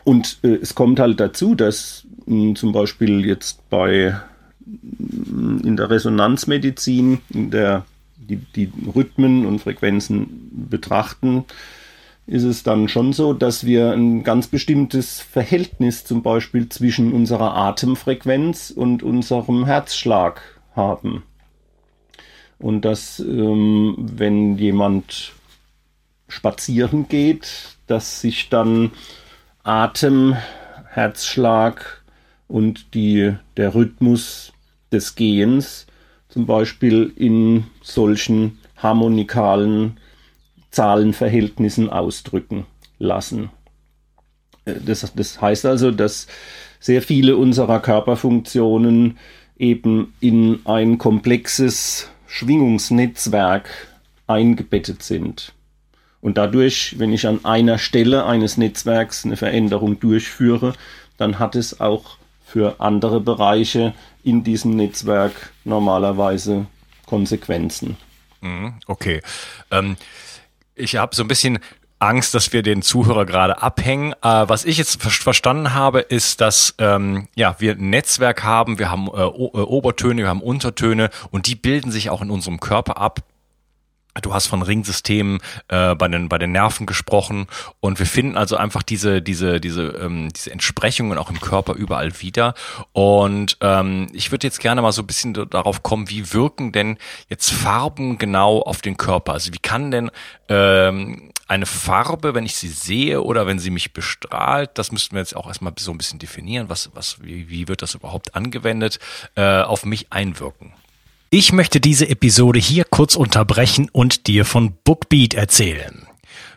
Und 0.03 0.39
äh, 0.43 0.55
es 0.55 0.75
kommt 0.75 0.99
halt 0.99 1.19
dazu, 1.19 1.55
dass 1.55 2.05
mh, 2.25 2.55
zum 2.55 2.71
Beispiel 2.71 3.25
jetzt 3.25 3.69
bei 3.69 4.15
mh, 4.65 5.67
in 5.67 5.77
der 5.77 5.89
Resonanzmedizin, 5.89 7.19
in 7.29 7.51
der 7.51 7.85
die, 8.17 8.37
die 8.37 8.71
Rhythmen 8.95 9.45
und 9.45 9.59
Frequenzen 9.59 10.67
betrachten, 10.69 11.45
ist 12.27 12.43
es 12.43 12.63
dann 12.63 12.87
schon 12.87 13.13
so, 13.13 13.33
dass 13.33 13.65
wir 13.65 13.91
ein 13.91 14.23
ganz 14.23 14.47
bestimmtes 14.47 15.19
Verhältnis 15.19 16.05
zum 16.05 16.21
Beispiel 16.21 16.69
zwischen 16.69 17.13
unserer 17.13 17.55
Atemfrequenz 17.55 18.71
und 18.71 19.03
unserem 19.03 19.65
Herzschlag 19.65 20.41
haben. 20.75 21.23
Und 22.59 22.85
dass, 22.85 23.19
ähm, 23.19 23.95
wenn 23.97 24.57
jemand 24.57 25.33
spazieren 26.27 27.07
geht, 27.09 27.75
dass 27.87 28.21
sich 28.21 28.49
dann 28.49 28.91
Atem, 29.63 30.35
Herzschlag 30.89 32.03
und 32.47 32.93
die, 32.93 33.33
der 33.57 33.75
Rhythmus 33.75 34.53
des 34.91 35.15
Gehens 35.15 35.87
zum 36.29 36.45
Beispiel 36.45 37.11
in 37.15 37.65
solchen 37.81 38.59
harmonikalen 38.77 39.97
Zahlenverhältnissen 40.71 41.89
ausdrücken 41.89 42.65
lassen. 42.97 43.49
Äh, 44.65 44.75
das, 44.85 45.11
das 45.13 45.41
heißt 45.41 45.65
also, 45.65 45.91
dass 45.91 46.27
sehr 46.79 47.01
viele 47.01 47.37
unserer 47.37 47.79
Körperfunktionen 47.79 49.17
eben 49.57 50.13
in 50.19 50.61
ein 50.65 50.97
komplexes 50.97 52.09
Schwingungsnetzwerk 52.25 53.69
eingebettet 54.25 55.03
sind. 55.03 55.53
Und 56.21 56.37
dadurch, 56.37 56.99
wenn 56.99 57.11
ich 57.11 57.27
an 57.27 57.43
einer 57.45 57.77
Stelle 57.77 58.25
eines 58.25 58.57
Netzwerks 58.57 59.25
eine 59.25 59.37
Veränderung 59.37 59.99
durchführe, 59.99 60.73
dann 61.17 61.39
hat 61.39 61.55
es 61.55 61.79
auch 61.79 62.17
für 62.45 62.79
andere 62.79 63.21
Bereiche 63.21 63.93
in 64.23 64.43
diesem 64.43 64.75
Netzwerk 64.75 65.51
normalerweise 65.63 66.67
Konsequenzen. 67.05 67.97
Mhm, 68.41 68.73
okay. 68.87 69.21
Ähm, 69.71 69.97
ich 70.75 70.95
habe 70.95 71.15
so 71.15 71.23
ein 71.23 71.27
bisschen 71.27 71.59
Angst, 72.01 72.33
dass 72.33 72.51
wir 72.51 72.63
den 72.63 72.81
Zuhörer 72.81 73.25
gerade 73.25 73.61
abhängen. 73.61 74.13
Äh, 74.23 74.49
was 74.49 74.65
ich 74.65 74.77
jetzt 74.77 75.01
ver 75.01 75.11
verstanden 75.11 75.73
habe, 75.73 75.99
ist, 75.99 76.41
dass 76.41 76.73
ähm, 76.79 77.27
ja 77.35 77.55
wir 77.59 77.73
ein 77.73 77.89
Netzwerk 77.89 78.43
haben, 78.43 78.79
wir 78.79 78.89
haben 78.89 79.07
äh, 79.07 79.11
Obertöne, 79.11 80.23
wir 80.23 80.29
haben 80.29 80.41
Untertöne 80.41 81.09
und 81.29 81.47
die 81.47 81.55
bilden 81.55 81.91
sich 81.91 82.09
auch 82.09 82.21
in 82.21 82.31
unserem 82.31 82.59
Körper 82.59 82.97
ab. 82.97 83.19
Du 84.21 84.33
hast 84.33 84.47
von 84.47 84.61
Ringsystemen 84.61 85.39
äh, 85.69 85.95
bei 85.95 86.09
den 86.09 86.27
bei 86.27 86.37
den 86.37 86.51
Nerven 86.51 86.85
gesprochen 86.85 87.47
und 87.79 87.97
wir 87.97 88.05
finden 88.05 88.37
also 88.37 88.57
einfach 88.57 88.83
diese 88.83 89.21
diese 89.21 89.61
diese 89.61 89.83
ähm, 89.83 90.29
diese 90.35 90.51
Entsprechungen 90.51 91.17
auch 91.17 91.29
im 91.29 91.39
Körper 91.39 91.75
überall 91.75 92.19
wieder 92.19 92.53
und 92.91 93.57
ähm, 93.61 94.07
ich 94.11 94.31
würde 94.31 94.47
jetzt 94.47 94.59
gerne 94.59 94.81
mal 94.81 94.91
so 94.91 95.03
ein 95.03 95.07
bisschen 95.07 95.33
darauf 95.33 95.81
kommen, 95.81 96.09
wie 96.09 96.33
wirken 96.33 96.73
denn 96.73 96.97
jetzt 97.29 97.51
Farben 97.51 98.17
genau 98.17 98.61
auf 98.61 98.81
den 98.81 98.97
Körper? 98.97 99.31
Also 99.31 99.53
wie 99.53 99.59
kann 99.59 99.91
denn 99.91 100.11
ähm, 100.49 101.31
eine 101.47 101.65
Farbe, 101.65 102.33
wenn 102.35 102.45
ich 102.45 102.57
sie 102.57 102.69
sehe 102.69 103.21
oder 103.21 103.47
wenn 103.47 103.59
sie 103.59 103.71
mich 103.71 103.93
bestrahlt, 103.93 104.71
das 104.73 104.91
müssten 104.91 105.15
wir 105.15 105.21
jetzt 105.21 105.37
auch 105.37 105.47
erstmal 105.47 105.73
so 105.79 105.91
ein 105.91 105.97
bisschen 105.97 106.19
definieren, 106.19 106.67
was 106.67 106.91
was 106.93 107.23
wie, 107.23 107.49
wie 107.49 107.69
wird 107.69 107.81
das 107.81 107.95
überhaupt 107.95 108.35
angewendet, 108.35 108.99
äh, 109.35 109.61
auf 109.61 109.85
mich 109.85 110.11
einwirken? 110.11 110.73
Ich 111.33 111.53
möchte 111.53 111.79
diese 111.79 112.09
Episode 112.09 112.59
hier 112.59 112.83
kurz 112.83 113.15
unterbrechen 113.15 113.87
und 113.93 114.27
dir 114.27 114.43
von 114.43 114.73
Bookbeat 114.83 115.33
erzählen. 115.33 116.05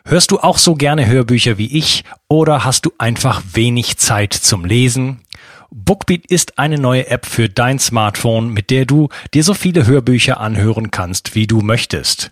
Hörst 0.03 0.31
du 0.31 0.39
auch 0.39 0.57
so 0.57 0.75
gerne 0.75 1.07
Hörbücher 1.07 1.57
wie 1.57 1.77
ich 1.77 2.03
oder 2.27 2.65
hast 2.65 2.85
du 2.85 2.91
einfach 2.97 3.41
wenig 3.53 3.95
Zeit 3.95 4.33
zum 4.33 4.65
Lesen? 4.65 5.21
Bookbeat 5.71 6.25
ist 6.25 6.59
eine 6.59 6.77
neue 6.77 7.07
App 7.07 7.25
für 7.25 7.47
dein 7.47 7.79
Smartphone, 7.79 8.49
mit 8.49 8.69
der 8.69 8.83
du 8.85 9.07
dir 9.33 9.45
so 9.45 9.53
viele 9.53 9.87
Hörbücher 9.87 10.41
anhören 10.41 10.91
kannst, 10.91 11.35
wie 11.35 11.47
du 11.47 11.61
möchtest. 11.61 12.31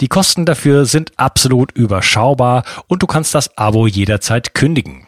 Die 0.00 0.08
Kosten 0.08 0.46
dafür 0.46 0.86
sind 0.86 1.12
absolut 1.16 1.70
überschaubar 1.70 2.64
und 2.88 3.04
du 3.04 3.06
kannst 3.06 3.36
das 3.36 3.56
Abo 3.56 3.86
jederzeit 3.86 4.52
kündigen. 4.52 5.06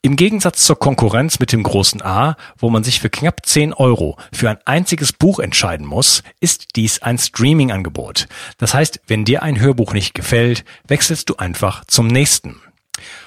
Im 0.00 0.14
Gegensatz 0.14 0.62
zur 0.62 0.78
Konkurrenz 0.78 1.40
mit 1.40 1.50
dem 1.50 1.64
großen 1.64 2.02
A, 2.02 2.36
wo 2.56 2.70
man 2.70 2.84
sich 2.84 3.00
für 3.00 3.10
knapp 3.10 3.44
10 3.44 3.72
Euro 3.72 4.16
für 4.32 4.48
ein 4.48 4.58
einziges 4.64 5.12
Buch 5.12 5.40
entscheiden 5.40 5.86
muss, 5.86 6.22
ist 6.40 6.76
dies 6.76 7.02
ein 7.02 7.18
Streaming-Angebot. 7.18 8.28
Das 8.58 8.74
heißt, 8.74 9.00
wenn 9.08 9.24
dir 9.24 9.42
ein 9.42 9.58
Hörbuch 9.58 9.92
nicht 9.92 10.14
gefällt, 10.14 10.64
wechselst 10.86 11.28
du 11.28 11.36
einfach 11.36 11.84
zum 11.86 12.06
nächsten. 12.06 12.60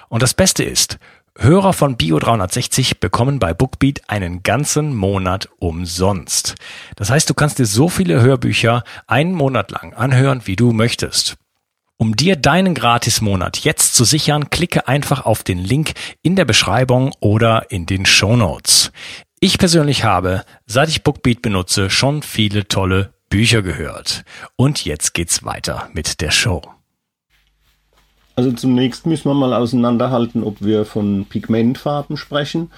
Und 0.08 0.24
das 0.24 0.34
Beste 0.34 0.64
ist, 0.64 0.98
Hörer 1.38 1.74
von 1.74 1.98
Bio360 1.98 3.00
bekommen 3.00 3.40
bei 3.40 3.54
Bookbeat 3.54 4.02
einen 4.08 4.44
ganzen 4.44 4.94
Monat 4.94 5.50
umsonst. 5.60 6.56
Das 6.96 7.10
heißt, 7.10 7.30
du 7.30 7.34
kannst 7.34 7.60
dir 7.60 7.66
so 7.66 7.90
viele 7.90 8.22
Hörbücher 8.22 8.84
einen 9.08 9.34
Monat 9.34 9.72
lang 9.72 9.94
anhören, 9.94 10.42
wie 10.46 10.56
du 10.56 10.72
möchtest. 10.72 11.38
Um 12.02 12.16
dir 12.16 12.36
deinen 12.36 12.74
Gratismonat 12.74 13.60
jetzt 13.60 13.94
zu 13.94 14.06
sichern, 14.06 14.50
klicke 14.50 14.88
einfach 14.88 15.24
auf 15.24 15.44
den 15.44 15.60
Link 15.60 15.94
in 16.24 16.36
der 16.36 16.46
Beschreibung 16.46 17.14
oder 17.20 17.70
in 17.70 17.86
den 17.86 18.08
Show 18.08 18.36
Notes. 18.36 18.92
Ich 19.40 19.60
persönlich 19.60 20.04
habe, 20.04 20.44
seit 20.66 20.90
ich 20.90 21.04
Bookbeat 21.04 21.44
benutze, 21.44 21.92
schon 21.92 22.24
viele 22.24 22.68
tolle 22.68 23.14
Bücher 23.30 23.62
gehört. 23.62 24.24
Und 24.56 24.84
jetzt 24.84 25.14
geht's 25.14 25.46
weiter 25.46 25.90
mit 25.94 26.22
der 26.22 26.32
Show. 26.32 26.64
Also 28.36 28.52
zunächst 28.52 29.06
müssen 29.06 29.30
wir 29.30 29.36
mal 29.36 29.54
auseinanderhalten, 29.54 30.44
ob 30.44 30.60
wir 30.60 30.86
von 30.86 31.28
Pigmentfarben 31.30 32.18
sprechen 32.18 32.72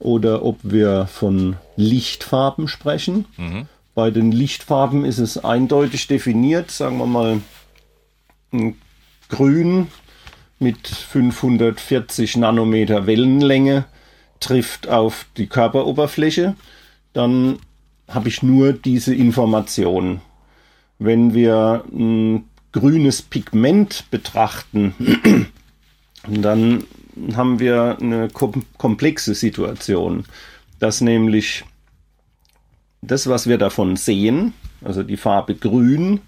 oder 0.00 0.44
ob 0.44 0.58
wir 0.64 1.06
von 1.06 1.54
Lichtfarben 1.76 2.66
sprechen. 2.66 3.26
Mhm. 3.36 3.68
Bei 3.94 4.10
den 4.10 4.32
Lichtfarben 4.32 5.04
ist 5.04 5.18
es 5.18 5.44
eindeutig 5.44 6.08
definiert, 6.08 6.72
sagen 6.72 6.98
wir 6.98 7.06
mal 7.06 7.40
Grün 9.28 9.88
mit 10.58 10.88
540 10.88 12.36
Nanometer 12.36 13.06
Wellenlänge 13.06 13.84
trifft 14.40 14.88
auf 14.88 15.26
die 15.36 15.46
Körperoberfläche, 15.46 16.56
dann 17.12 17.58
habe 18.08 18.28
ich 18.28 18.42
nur 18.42 18.72
diese 18.72 19.14
Information. 19.14 20.20
Wenn 20.98 21.34
wir 21.34 21.84
ein 21.92 22.44
grünes 22.72 23.22
Pigment 23.22 24.06
betrachten, 24.10 24.94
dann 26.28 26.84
haben 27.34 27.60
wir 27.60 27.98
eine 28.00 28.28
komplexe 28.78 29.34
Situation, 29.34 30.24
dass 30.78 31.00
nämlich 31.00 31.64
das, 33.02 33.28
was 33.28 33.48
wir 33.48 33.58
davon 33.58 33.96
sehen, 33.96 34.54
also 34.84 35.02
die 35.02 35.16
Farbe 35.16 35.54
grün, 35.54 36.20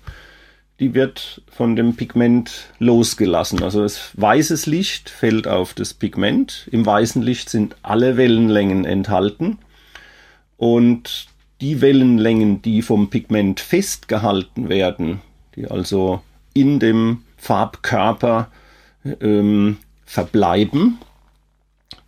die 0.80 0.94
wird 0.94 1.42
von 1.50 1.76
dem 1.76 1.94
Pigment 1.94 2.72
losgelassen. 2.78 3.62
Also 3.62 3.82
das 3.82 4.10
weißes 4.14 4.64
Licht 4.64 5.10
fällt 5.10 5.46
auf 5.46 5.74
das 5.74 5.92
Pigment. 5.92 6.68
Im 6.72 6.84
weißen 6.84 7.20
Licht 7.20 7.50
sind 7.50 7.76
alle 7.82 8.16
Wellenlängen 8.16 8.86
enthalten. 8.86 9.58
Und 10.56 11.26
die 11.60 11.82
Wellenlängen, 11.82 12.62
die 12.62 12.80
vom 12.80 13.10
Pigment 13.10 13.60
festgehalten 13.60 14.70
werden, 14.70 15.20
die 15.54 15.70
also 15.70 16.22
in 16.54 16.80
dem 16.80 17.22
Farbkörper 17.36 18.48
ähm, 19.20 19.76
verbleiben, 20.06 20.98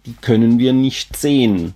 die 0.07 0.15
können 0.15 0.59
wir 0.59 0.73
nicht 0.73 1.15
sehen. 1.15 1.75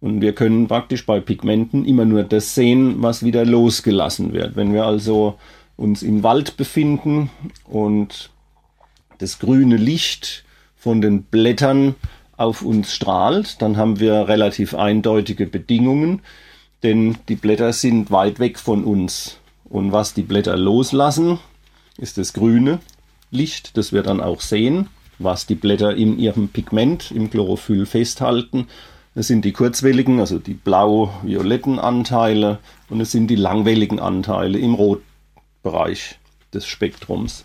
Und 0.00 0.20
wir 0.20 0.34
können 0.34 0.66
praktisch 0.66 1.06
bei 1.06 1.20
Pigmenten 1.20 1.84
immer 1.84 2.04
nur 2.04 2.24
das 2.24 2.54
sehen, 2.54 2.96
was 2.98 3.24
wieder 3.24 3.44
losgelassen 3.46 4.32
wird. 4.32 4.56
Wenn 4.56 4.74
wir 4.74 4.84
also 4.84 5.38
uns 5.76 6.02
im 6.02 6.22
Wald 6.22 6.56
befinden 6.56 7.30
und 7.64 8.30
das 9.18 9.38
grüne 9.38 9.76
Licht 9.76 10.44
von 10.76 11.00
den 11.00 11.22
Blättern 11.22 11.94
auf 12.36 12.62
uns 12.62 12.92
strahlt, 12.92 13.62
dann 13.62 13.76
haben 13.76 14.00
wir 14.00 14.28
relativ 14.28 14.74
eindeutige 14.74 15.46
Bedingungen, 15.46 16.20
denn 16.82 17.16
die 17.28 17.36
Blätter 17.36 17.72
sind 17.72 18.10
weit 18.10 18.38
weg 18.38 18.58
von 18.58 18.84
uns. 18.84 19.38
Und 19.64 19.92
was 19.92 20.14
die 20.14 20.22
Blätter 20.22 20.56
loslassen, 20.56 21.38
ist 21.96 22.18
das 22.18 22.32
grüne 22.32 22.80
Licht, 23.30 23.76
das 23.76 23.92
wir 23.92 24.02
dann 24.02 24.20
auch 24.20 24.40
sehen. 24.40 24.88
Was 25.18 25.46
die 25.46 25.54
Blätter 25.54 25.94
in 25.94 26.18
ihrem 26.18 26.48
Pigment, 26.48 27.10
im 27.12 27.30
Chlorophyll 27.30 27.86
festhalten, 27.86 28.66
das 29.14 29.28
sind 29.28 29.44
die 29.44 29.52
kurzwelligen, 29.52 30.18
also 30.18 30.38
die 30.38 30.54
blau-violetten 30.54 31.78
Anteile 31.78 32.58
und 32.90 33.00
es 33.00 33.12
sind 33.12 33.28
die 33.28 33.36
langwelligen 33.36 34.00
Anteile 34.00 34.58
im 34.58 34.74
Rot 34.74 35.02
Bereich 35.64 36.20
des 36.52 36.66
Spektrums. 36.66 37.44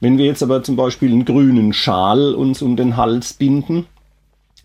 Wenn 0.00 0.18
wir 0.18 0.26
jetzt 0.26 0.42
aber 0.42 0.62
zum 0.62 0.76
Beispiel 0.76 1.10
einen 1.10 1.24
grünen 1.24 1.72
Schal 1.72 2.34
uns 2.34 2.60
um 2.60 2.76
den 2.76 2.98
Hals 2.98 3.32
binden, 3.32 3.86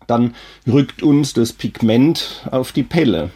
dann 0.08 0.36
rückt 0.68 1.02
uns 1.02 1.34
das 1.34 1.54
Pigment 1.54 2.46
auf 2.52 2.74
die 2.74 2.84
Pelle. 2.84 3.32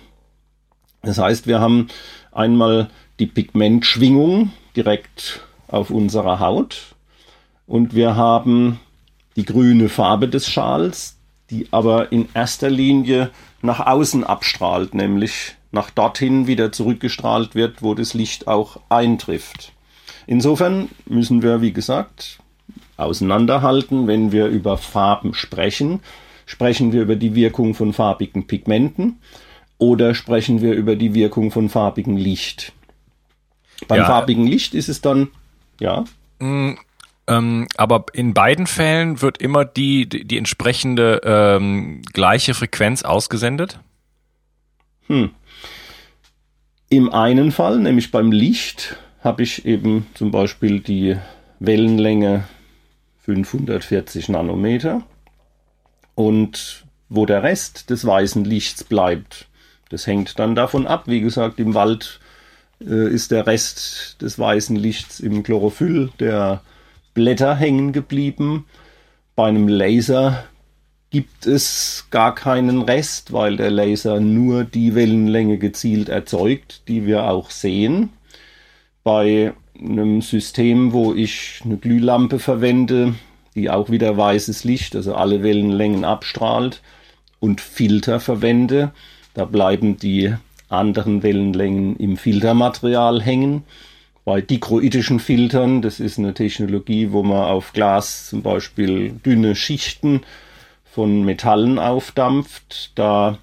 Das 1.01 1.17
heißt, 1.17 1.47
wir 1.47 1.62
haben 1.62 1.88
einmal 2.32 2.89
die 3.19 3.25
Pigmentschwingung 3.25 4.51
direkt 4.75 5.41
auf 5.67 5.89
unserer 5.89 6.39
Haut 6.39 6.95
und 7.67 7.95
wir 7.95 8.15
haben 8.15 8.79
die 9.36 9.45
grüne 9.45 9.89
Farbe 9.89 10.27
des 10.27 10.49
Schals, 10.49 11.17
die 11.49 11.67
aber 11.71 12.12
in 12.12 12.27
erster 12.34 12.69
Linie 12.69 13.32
nach 13.62 13.86
außen 13.86 14.24
abstrahlt, 14.24 14.93
nämlich 14.93 15.56
nach 15.72 15.89
dorthin 15.89 16.48
wieder 16.48 16.72
zurückgestrahlt 16.72 17.56
wird, 17.56 17.82
wo 17.82 17.93
das 17.93 18.13
Licht 18.13 18.48
auch 18.48 18.80
eintrifft. 18.89 19.74
Insofern 20.26 20.89
müssen 21.06 21.41
wir, 21.41 21.62
wie 21.62 21.74
gesagt, 21.74 22.39
auseinanderhalten, 22.98 24.08
wenn 24.08 24.32
wir 24.32 24.48
über 24.48 24.78
Farben 24.78 25.34
sprechen. 25.34 26.02
Sprechen 26.45 26.91
wir 26.91 27.02
über 27.02 27.15
die 27.15 27.36
Wirkung 27.36 27.76
von 27.76 27.93
farbigen 27.93 28.48
Pigmenten 28.48 29.19
oder 29.78 30.13
sprechen 30.13 30.62
wir 30.62 30.74
über 30.74 30.95
die 30.95 31.13
Wirkung 31.13 31.52
von 31.52 31.69
farbigem 31.69 32.17
Licht? 32.17 32.74
Beim 33.88 34.00
ja. 34.00 34.06
farbigen 34.06 34.45
Licht 34.45 34.74
ist 34.74 34.89
es 34.89 35.02
dann, 35.02 35.30
ja. 35.80 36.04
Ähm, 37.30 37.68
aber 37.78 38.06
in 38.13 38.34
beiden 38.34 38.65
Fällen 38.65 39.22
wird 39.22 39.38
immer 39.38 39.63
die, 39.63 40.10
die, 40.10 40.26
die 40.26 40.38
entsprechende 40.38 41.22
ähm, 41.24 42.02
gleiche 42.12 42.56
Frequenz 42.56 43.04
ausgesendet? 43.04 43.80
Hm. 45.08 45.30
Im 46.89 47.13
einen 47.13 47.52
Fall, 47.52 47.80
nämlich 47.80 48.10
beim 48.10 48.32
Licht, 48.32 48.98
habe 49.24 49.44
ich 49.44 49.65
eben 49.65 50.08
zum 50.15 50.32
Beispiel 50.32 50.80
die 50.80 51.18
Wellenlänge 51.60 52.46
540 53.20 54.30
Nanometer 54.30 55.04
und 56.15 56.86
wo 57.10 57.28
der 57.28 57.44
Rest 57.44 57.92
des 57.92 58.06
weißen 58.06 58.44
Lichts 58.44 58.84
bleibt, 58.84 59.48
das 59.89 60.08
hängt 60.08 60.39
dann 60.39 60.56
davon 60.56 60.88
ab. 60.88 61.04
Wie 61.06 61.22
gesagt, 61.22 61.60
im 61.60 61.74
Wald 61.74 62.20
äh, 62.82 63.08
ist 63.08 63.32
der 63.32 63.46
Rest 63.46 64.22
des 64.22 64.39
weißen 64.39 64.76
Lichts 64.76 65.20
im 65.20 65.44
Chlorophyll 65.44 66.10
der 66.20 66.62
Blätter 67.19 67.53
hängen 67.53 67.91
geblieben. 67.91 68.65
Bei 69.36 69.49
einem 69.49 69.67
Laser 69.67 70.45
gibt 71.10 71.45
es 71.45 72.08
gar 72.12 72.34
keinen 72.34 72.82
Rest, 72.82 73.34
weil 73.34 73.58
der 73.58 73.71
Laser 73.71 74.21
nur 74.21 74.63
die 74.63 74.95
Wellenlänge 74.95 75.58
gezielt 75.58 76.08
erzeugt, 76.08 76.84
die 76.88 77.05
wir 77.05 77.25
auch 77.29 77.49
sehen. 77.49 78.13
Bei 79.03 79.51
einem 79.77 80.21
System, 80.21 80.93
wo 80.93 81.13
ich 81.13 81.60
eine 81.65 81.75
Glühlampe 81.75 82.39
verwende, 82.39 83.15
die 83.53 83.69
auch 83.69 83.89
wieder 83.89 84.15
weißes 84.15 84.63
Licht, 84.63 84.95
also 84.95 85.13
alle 85.13 85.43
Wellenlängen 85.43 86.05
abstrahlt 86.05 86.82
und 87.41 87.60
Filter 87.60 88.21
verwende, 88.21 88.93
da 89.34 89.43
bleiben 89.43 89.97
die 89.97 90.34
anderen 90.69 91.21
Wellenlängen 91.21 91.97
im 91.97 92.15
Filtermaterial 92.15 93.21
hängen. 93.21 93.65
Bei 94.30 94.42
dikroitischen 94.42 95.20
Filtern, 95.20 95.82
das 95.82 96.00
ist 96.00 96.20
eine 96.20 96.36
Technologie, 96.36 97.12
wo 97.12 97.24
man 97.24 97.46
auf 97.46 97.74
Glas 97.74 98.30
zum 98.30 98.44
Beispiel 98.44 99.10
dünne 99.26 99.56
Schichten 99.56 100.22
von 100.86 101.26
Metallen 101.26 101.80
aufdampft. 101.80 102.92
Da 102.94 103.39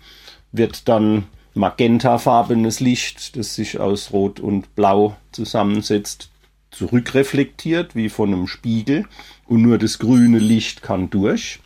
wird 0.53 0.87
dann 0.87 1.25
magentafarbenes 1.55 2.79
Licht, 2.79 3.37
das 3.37 3.57
sich 3.57 3.81
aus 3.81 4.13
Rot 4.13 4.39
und 4.39 4.77
Blau 4.77 5.17
zusammensetzt, 5.33 6.31
zurückreflektiert 6.71 7.97
wie 7.97 8.09
von 8.09 8.33
einem 8.33 8.47
Spiegel 8.47 9.07
und 9.45 9.63
nur 9.63 9.79
das 9.79 9.99
grüne 9.99 10.39
Licht 10.39 10.83
kann 10.83 11.11
durch. 11.11 11.59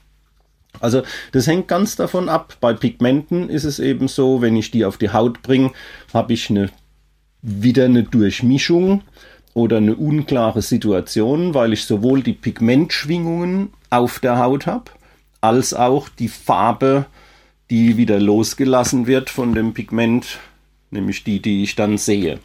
Also 0.80 1.02
das 1.33 1.46
hängt 1.46 1.68
ganz 1.68 1.94
davon 1.94 2.30
ab. 2.30 2.56
Bei 2.62 2.72
Pigmenten 2.72 3.50
ist 3.50 3.64
es 3.64 3.80
eben 3.80 4.09
so, 4.09 4.40
wenn 4.40 4.56
ich 4.56 4.70
die 4.70 4.87
auf 4.87 4.96
die 4.96 5.11
Haut 5.11 5.42
bringe, 5.42 5.72
habe 6.14 6.33
ich 6.33 6.48
eine, 6.48 6.70
wieder 7.42 7.87
eine 7.87 8.03
Durchmischung 8.03 9.03
oder 9.55 9.79
eine 9.79 9.96
unklare 9.96 10.62
Situation, 10.62 11.55
weil 11.55 11.72
ich 11.72 11.85
sowohl 11.85 12.22
die 12.22 12.33
Pigmentschwingungen 12.33 13.70
auf 13.90 14.20
der 14.20 14.38
Haut 14.38 14.66
habe, 14.66 14.90
als 15.40 15.74
auch 15.74 16.09
die 16.09 16.29
Farbe, 16.29 17.07
die 17.70 17.96
wieder 17.96 18.18
losgelassen 18.18 19.07
wird 19.07 19.31
von 19.31 19.55
dem 19.55 19.74
Pigment, 19.74 20.38
nämlich 20.90 21.24
die, 21.24 21.40
die 21.40 21.62
ich 21.62 21.76
dann 21.76 21.98
sehe. 21.98 22.40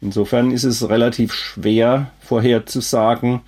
Insofern 0.00 0.50
ist 0.50 0.64
es 0.64 0.88
relativ 0.88 1.32
schwer 1.32 2.10
vorherzusagen 2.20 3.40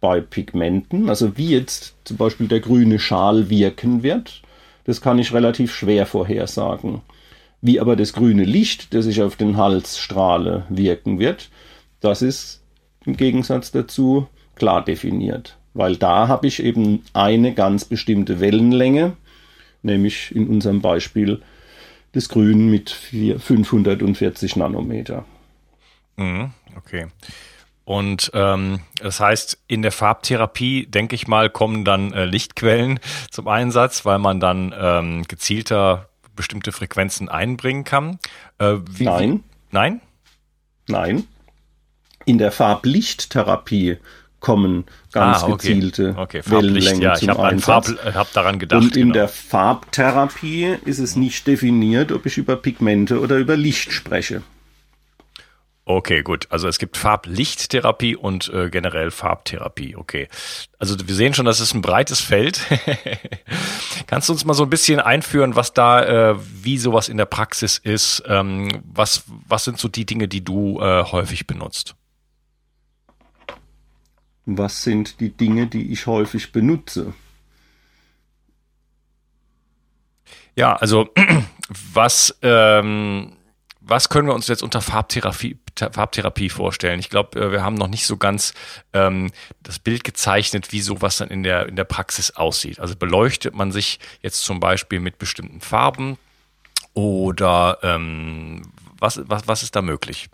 bei 0.00 0.20
Pigmenten, 0.20 1.08
also 1.08 1.36
wie 1.36 1.50
jetzt 1.50 1.94
zum 2.04 2.16
Beispiel 2.16 2.46
der 2.46 2.60
grüne 2.60 3.00
Schal 3.00 3.50
wirken 3.50 4.02
wird, 4.02 4.42
das 4.84 5.00
kann 5.00 5.18
ich 5.18 5.34
relativ 5.34 5.74
schwer 5.74 6.06
vorhersagen. 6.06 7.02
Wie 7.60 7.80
aber 7.80 7.96
das 7.96 8.12
grüne 8.12 8.44
Licht, 8.44 8.94
das 8.94 9.06
ich 9.06 9.22
auf 9.22 9.36
den 9.36 9.56
Hals 9.56 9.98
strahle, 9.98 10.64
wirken 10.68 11.18
wird, 11.18 11.50
das 12.00 12.22
ist 12.22 12.62
im 13.04 13.16
Gegensatz 13.16 13.72
dazu 13.72 14.28
klar 14.54 14.84
definiert 14.84 15.58
weil 15.78 15.96
da 15.96 16.26
habe 16.26 16.46
ich 16.48 16.62
eben 16.62 17.04
eine 17.12 17.54
ganz 17.54 17.84
bestimmte 17.84 18.40
Wellenlänge, 18.40 19.16
nämlich 19.82 20.34
in 20.34 20.48
unserem 20.48 20.80
Beispiel 20.80 21.40
das 22.12 22.28
Grün 22.28 22.68
mit 22.68 22.90
540 22.90 24.56
Nanometer. 24.56 25.24
Mhm, 26.16 26.50
okay. 26.76 27.06
Und 27.84 28.32
ähm, 28.34 28.80
das 29.00 29.20
heißt, 29.20 29.62
in 29.68 29.82
der 29.82 29.92
Farbtherapie, 29.92 30.86
denke 30.86 31.14
ich 31.14 31.28
mal, 31.28 31.48
kommen 31.48 31.84
dann 31.84 32.12
äh, 32.12 32.24
Lichtquellen 32.24 32.98
zum 33.30 33.46
Einsatz, 33.46 34.04
weil 34.04 34.18
man 34.18 34.40
dann 34.40 34.74
ähm, 34.76 35.22
gezielter 35.28 36.07
bestimmte 36.38 36.72
Frequenzen 36.72 37.28
einbringen 37.28 37.84
kann. 37.84 38.18
Äh, 38.58 38.76
wie, 38.90 39.04
Nein. 39.04 39.44
Nein? 39.70 40.00
Nein. 40.86 41.24
In 42.24 42.38
der 42.38 42.52
Farblichttherapie 42.52 43.98
kommen 44.40 44.84
ganz 45.12 45.42
ah, 45.42 45.48
okay. 45.48 45.52
gezielte 45.52 46.14
okay. 46.16 46.42
Wellenlängen 46.46 47.02
ja, 47.02 47.16
ich 47.16 47.28
habe 47.28 47.58
Farb, 47.58 47.86
hab 48.14 48.32
daran 48.32 48.58
gedacht. 48.58 48.82
Und 48.82 48.96
in 48.96 49.08
genau. 49.08 49.14
der 49.14 49.28
Farbtherapie 49.28 50.76
ist 50.84 51.00
es 51.00 51.16
nicht 51.16 51.46
definiert, 51.46 52.12
ob 52.12 52.24
ich 52.24 52.38
über 52.38 52.56
Pigmente 52.56 53.20
oder 53.20 53.36
über 53.36 53.56
Licht 53.56 53.92
spreche. 53.92 54.42
Okay, 55.90 56.22
gut. 56.22 56.48
Also 56.50 56.68
es 56.68 56.78
gibt 56.78 56.98
Farblichttherapie 56.98 58.14
und 58.14 58.52
äh, 58.52 58.68
generell 58.68 59.10
Farbtherapie. 59.10 59.96
Okay. 59.96 60.28
Also 60.78 60.94
wir 61.02 61.14
sehen 61.14 61.32
schon, 61.32 61.46
das 61.46 61.60
ist 61.60 61.72
ein 61.72 61.80
breites 61.80 62.20
Feld. 62.20 62.60
Kannst 64.06 64.28
du 64.28 64.34
uns 64.34 64.44
mal 64.44 64.52
so 64.52 64.64
ein 64.64 64.68
bisschen 64.68 65.00
einführen, 65.00 65.56
was 65.56 65.72
da, 65.72 66.32
äh, 66.32 66.36
wie 66.62 66.76
sowas 66.76 67.08
in 67.08 67.16
der 67.16 67.24
Praxis 67.24 67.78
ist? 67.78 68.22
Ähm, 68.26 68.82
was, 68.84 69.24
was 69.26 69.64
sind 69.64 69.78
so 69.78 69.88
die 69.88 70.04
Dinge, 70.04 70.28
die 70.28 70.44
du 70.44 70.78
äh, 70.78 71.04
häufig 71.04 71.46
benutzt? 71.46 71.94
Was 74.44 74.82
sind 74.82 75.20
die 75.20 75.30
Dinge, 75.30 75.68
die 75.68 75.90
ich 75.90 76.06
häufig 76.06 76.52
benutze? 76.52 77.14
Ja, 80.54 80.76
also 80.76 81.08
was, 81.94 82.38
ähm, 82.42 83.38
was 83.80 84.10
können 84.10 84.28
wir 84.28 84.34
uns 84.34 84.48
jetzt 84.48 84.62
unter 84.62 84.82
Farbtherapie, 84.82 85.56
Farbtherapie 85.78 86.48
vorstellen? 86.48 87.00
Ich 87.00 87.10
glaube, 87.10 87.40
äh, 87.40 87.52
wir 87.52 87.62
haben 87.62 87.74
noch 87.74 87.88
nicht 87.88 88.06
so 88.06 88.16
ganz 88.16 88.54
ähm, 88.92 89.30
das 89.62 89.78
Bild 89.78 90.04
gezeichnet, 90.04 90.72
wie 90.72 90.80
sowas 90.80 91.18
dann 91.18 91.28
in 91.28 91.42
der, 91.42 91.68
in 91.68 91.76
der 91.76 91.84
Praxis 91.84 92.30
aussieht. 92.32 92.80
Also 92.80 92.96
beleuchtet 92.96 93.54
man 93.54 93.72
sich 93.72 93.98
jetzt 94.22 94.42
zum 94.42 94.60
Beispiel 94.60 95.00
mit 95.00 95.18
bestimmten 95.18 95.60
Farben 95.60 96.18
oder 96.94 97.78
ähm, 97.82 98.62
was, 98.98 99.20
was, 99.26 99.46
was 99.46 99.62
ist 99.62 99.76
da 99.76 99.82
möglich? 99.82 100.28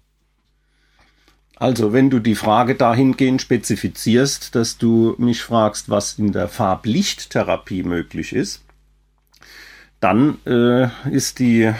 Also, 1.57 1.93
wenn 1.93 2.11
du 2.11 2.19
die 2.19 2.35
Frage 2.35 2.75
dahingehend 2.75 3.41
spezifizierst, 3.41 4.55
dass 4.55 4.77
du 4.77 5.15
mich 5.19 5.43
fragst, 5.43 5.89
was 5.89 6.19
in 6.19 6.33
der 6.33 6.49
Farblichttherapie 6.49 7.85
möglich 7.85 8.33
ist, 8.33 8.65
dann 10.01 10.39
äh, 10.47 10.89
ist 11.11 11.39
die 11.39 11.73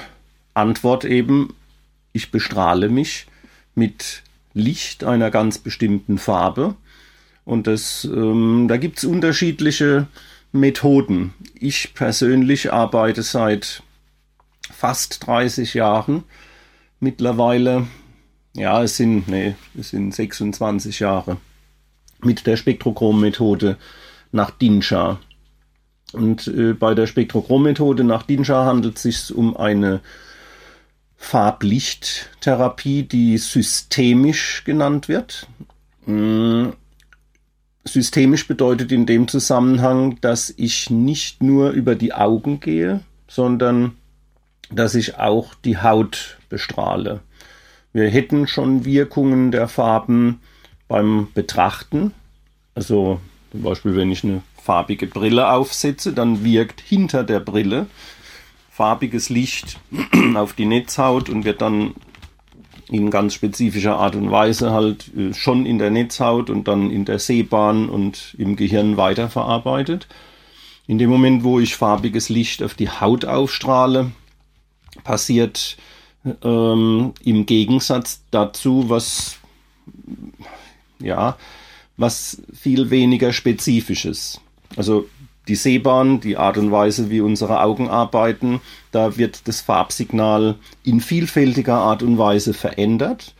Antwort 0.55 1.05
eben, 1.05 1.55
ich 2.13 2.31
bestrahle 2.31 2.89
mich 2.89 3.27
mit 3.75 4.23
Licht 4.53 5.05
einer 5.05 5.31
ganz 5.31 5.59
bestimmten 5.59 6.19
Farbe. 6.19 6.77
Und 7.45 7.67
das, 7.67 8.05
ähm, 8.05 8.67
da 8.69 8.77
gibt 8.77 8.99
es 8.99 9.05
unterschiedliche 9.05 10.07
Methoden. 10.53 11.35
Ich 11.55 11.95
persönlich 11.95 12.73
arbeite 12.73 13.23
seit 13.23 13.83
fast 14.71 15.27
30 15.27 15.75
Jahren 15.75 16.25
mittlerweile 17.01 17.87
ja, 18.57 18.83
es 18.83 18.97
sind, 18.97 19.29
nee, 19.29 19.57
es 19.79 19.91
sind 19.91 20.15
26 20.15 21.01
Jahre 21.01 21.39
mit 22.23 22.47
der 22.47 22.57
Spektrochrom-Methode 22.57 23.77
nach 24.33 24.51
Dinsha. 24.51 25.19
Und 26.13 26.47
äh, 26.47 26.73
bei 26.73 26.95
der 26.95 27.07
Spektrochrom-Methode 27.07 28.05
nach 28.05 28.23
Dinsha 28.23 28.65
handelt 28.65 28.97
es 28.97 29.03
sich 29.03 29.35
um 29.35 29.57
eine 29.57 30.01
Farblichttherapie, 31.25 33.03
die 33.03 33.39
systemisch 33.39 34.63
genannt 34.65 35.09
wird. 35.09 35.49
Mm, 36.05 36.69
systemisch 37.83 38.47
bedeutet 38.47 38.93
in 38.93 39.07
dem 39.07 39.27
Zusammenhang, 39.27 40.21
dass 40.21 40.53
ich 40.57 40.91
nicht 40.91 41.43
nur 41.43 41.71
über 41.71 41.95
die 41.95 42.13
Augen 42.13 42.61
gehe, 42.61 43.01
sondern 43.27 43.97
dass 44.71 44.95
ich 44.95 45.19
auch 45.19 45.55
die 45.55 45.79
Haut 45.79 46.39
bestrahle. 46.51 47.21
Wir 47.93 48.11
hätten 48.11 48.47
schon 48.47 48.85
Wirkungen 48.85 49.51
der 49.51 49.67
Farben 49.67 50.41
beim 50.89 51.29
Betrachten. 51.33 52.13
Also 52.75 53.19
zum 53.51 53.63
Beispiel, 53.63 53.97
wenn 53.97 54.13
ich 54.13 54.25
eine 54.25 54.43
farbige 54.63 55.07
Brille 55.07 55.51
aufsetze, 55.51 56.13
dann 56.13 56.45
wirkt 56.45 56.81
hinter 56.81 57.25
der 57.25 57.41
Brille 57.41 57.87
farbiges 58.75 59.29
Licht 59.29 59.79
auf 60.35 60.55
die 60.55 60.67
Netzhaut 60.67 61.29
und 61.29 61.45
wird 61.45 61.63
dann 61.63 61.95
in 62.89 63.11
ganz 63.11 63.35
spezifischer 63.35 63.97
Art 63.97 64.17
und 64.17 64.33
Weise 64.33 64.73
halt 64.73 65.15
äh, 65.17 65.33
schon 65.33 65.65
in 65.65 65.79
der 65.79 65.91
Netzhaut 65.91 66.51
und 66.51 66.67
dann 66.67 66.91
in 66.91 67.05
der 67.05 67.21
Sehbahn 67.21 67.89
und 67.89 68.35
im 68.37 68.57
Gehirn 68.57 68.97
weiterverarbeitet. 68.97 70.09
In 70.89 70.99
dem 70.99 71.09
Moment, 71.09 71.45
wo 71.45 71.61
ich 71.61 71.77
farbiges 71.77 72.29
Licht 72.29 72.65
auf 72.65 72.75
die 72.75 72.91
Haut 72.91 73.25
aufstrahle, 73.25 74.11
passiert 75.05 75.77
ähm, 76.43 77.13
im 77.23 77.47
Gegensatz 77.47 78.23
dazu, 78.33 78.91
was 78.91 79.39
ja, 80.99 81.37
was 81.97 82.43
viel 82.53 82.91
weniger 82.91 83.33
spezifisches. 83.33 84.41
Also 84.77 85.07
die 85.49 85.55
Sehbahn, 85.55 86.21
die 86.21 86.37
Art 86.37 86.57
und 86.57 86.71
Weise, 86.71 87.11
wie 87.11 87.21
unsere 87.21 87.61
Augen 87.61 87.89
arbeiten, 87.89 88.61
da 88.93 89.17
wird 89.17 89.47
das 89.47 89.61
Farbsignal 89.61 90.57
in 90.83 91.01
vielfältiger 91.01 91.75
Art 91.75 92.03
und 92.03 92.19
Weise 92.19 92.55
verändert. 92.55 93.35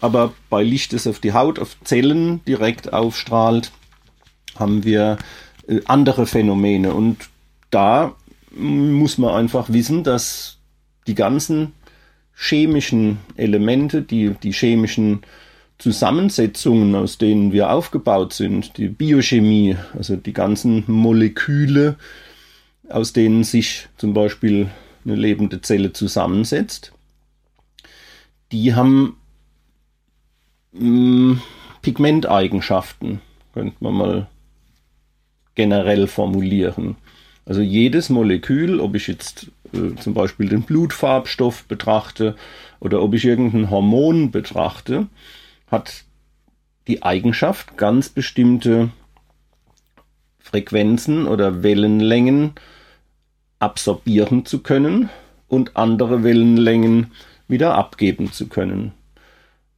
Aber 0.00 0.32
bei 0.50 0.62
Licht, 0.62 0.92
das 0.92 1.06
auf 1.06 1.20
die 1.20 1.32
Haut, 1.32 1.58
auf 1.58 1.76
Zellen 1.84 2.44
direkt 2.44 2.92
aufstrahlt, 2.92 3.72
haben 4.58 4.84
wir 4.84 5.18
äh, 5.68 5.80
andere 5.86 6.26
Phänomene. 6.26 6.92
Und 6.92 7.28
da 7.70 8.14
muss 8.50 9.18
man 9.18 9.34
einfach 9.34 9.68
wissen, 9.70 10.02
dass 10.02 10.58
die 11.06 11.14
ganzen 11.14 11.72
chemischen 12.34 13.18
Elemente, 13.36 14.02
die, 14.02 14.30
die 14.42 14.52
chemischen 14.52 15.22
Zusammensetzungen, 15.78 16.94
aus 16.94 17.18
denen 17.18 17.52
wir 17.52 17.70
aufgebaut 17.70 18.32
sind, 18.32 18.78
die 18.78 18.88
Biochemie, 18.88 19.76
also 19.96 20.16
die 20.16 20.32
ganzen 20.32 20.84
Moleküle, 20.86 21.96
aus 22.88 23.12
denen 23.12 23.44
sich 23.44 23.88
zum 23.96 24.14
Beispiel 24.14 24.70
eine 25.04 25.16
lebende 25.16 25.60
Zelle 25.60 25.92
zusammensetzt, 25.92 26.92
die 28.52 28.74
haben 28.74 29.16
mh, 30.72 30.82
mm, 30.82 31.42
Pigmenteigenschaften, 31.82 33.20
könnte 33.52 33.76
man 33.80 33.94
mal 33.94 34.26
generell 35.54 36.06
formulieren. 36.06 36.96
Also 37.44 37.60
jedes 37.60 38.08
Molekül, 38.08 38.80
ob 38.80 38.94
ich 38.96 39.06
jetzt 39.06 39.50
äh, 39.72 39.94
zum 40.00 40.14
Beispiel 40.14 40.48
den 40.48 40.62
Blutfarbstoff 40.62 41.64
betrachte 41.64 42.34
oder 42.80 43.02
ob 43.02 43.14
ich 43.14 43.24
irgendein 43.24 43.70
Hormon 43.70 44.30
betrachte, 44.30 45.06
hat 45.66 46.04
die 46.86 47.02
Eigenschaft, 47.02 47.76
ganz 47.76 48.08
bestimmte 48.08 48.90
Frequenzen 50.38 51.26
oder 51.26 51.62
Wellenlängen 51.62 52.52
absorbieren 53.58 54.46
zu 54.46 54.62
können 54.62 55.10
und 55.48 55.76
andere 55.76 56.22
Wellenlängen 56.22 57.12
wieder 57.48 57.74
abgeben 57.74 58.32
zu 58.32 58.48
können. 58.48 58.92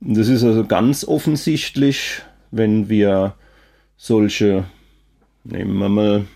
Das 0.01 0.29
ist 0.29 0.44
also 0.44 0.64
ganz 0.64 1.05
offensichtlich, 1.05 2.22
wenn 2.51 2.88
wir 2.88 3.35
solche, 3.96 4.64
nehmen 5.44 5.79
wir 5.79 5.88
mal 5.88 6.27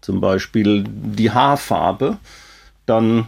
zum 0.00 0.20
Beispiel 0.20 0.84
die 0.86 1.30
Haarfarbe, 1.30 2.18
dann 2.86 3.26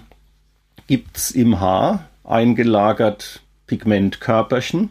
gibt 0.86 1.16
es 1.16 1.30
im 1.30 1.60
Haar 1.60 2.08
eingelagert 2.24 3.42
Pigmentkörperchen, 3.66 4.90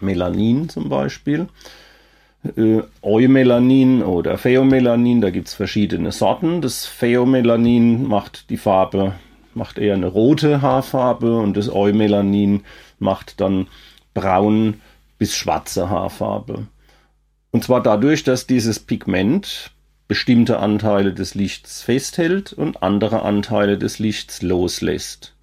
Melanin 0.00 0.68
zum 0.68 0.88
Beispiel, 0.88 1.48
äh, 2.56 2.82
Eumelanin 3.02 4.02
oder 4.02 4.38
Pheomelanin, 4.38 5.20
da 5.20 5.30
gibt 5.30 5.48
es 5.48 5.54
verschiedene 5.54 6.12
Sorten. 6.12 6.62
Das 6.62 6.86
Pheomelanin 6.86 8.06
macht 8.06 8.50
die 8.50 8.56
Farbe, 8.56 9.14
macht 9.54 9.78
eher 9.78 9.94
eine 9.94 10.06
rote 10.06 10.62
Haarfarbe 10.62 11.38
und 11.38 11.56
das 11.56 11.68
Eumelanin 11.68 12.62
macht 12.98 13.40
dann 13.40 13.66
braun 14.14 14.80
bis 15.18 15.34
schwarze 15.34 15.90
Haarfarbe. 15.90 16.66
Und 17.50 17.64
zwar 17.64 17.82
dadurch, 17.82 18.22
dass 18.22 18.46
dieses 18.46 18.78
Pigment 18.78 19.72
bestimmte 20.08 20.58
Anteile 20.58 21.12
des 21.12 21.34
Lichts 21.34 21.82
festhält 21.82 22.52
und 22.52 22.82
andere 22.82 23.22
Anteile 23.22 23.78
des 23.78 23.98
Lichts 23.98 24.42
loslässt. 24.42 25.34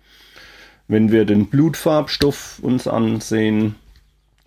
Wenn 0.88 1.12
wir 1.12 1.26
den 1.26 1.48
Blutfarbstoff 1.48 2.60
uns 2.62 2.88
ansehen, 2.88 3.76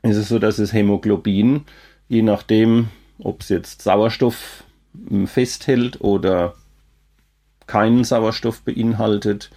ist 0.03 0.17
es 0.17 0.29
so, 0.29 0.39
dass 0.39 0.57
das 0.57 0.73
Hämoglobin, 0.73 1.65
je 2.09 2.23
nachdem, 2.23 2.89
ob 3.19 3.43
es 3.43 3.49
jetzt 3.49 3.83
Sauerstoff 3.83 4.65
hm, 5.09 5.27
festhält 5.27 6.01
oder 6.01 6.55
keinen 7.67 8.05
Sauerstoff 8.05 8.63
beinhaltet, 8.63 9.51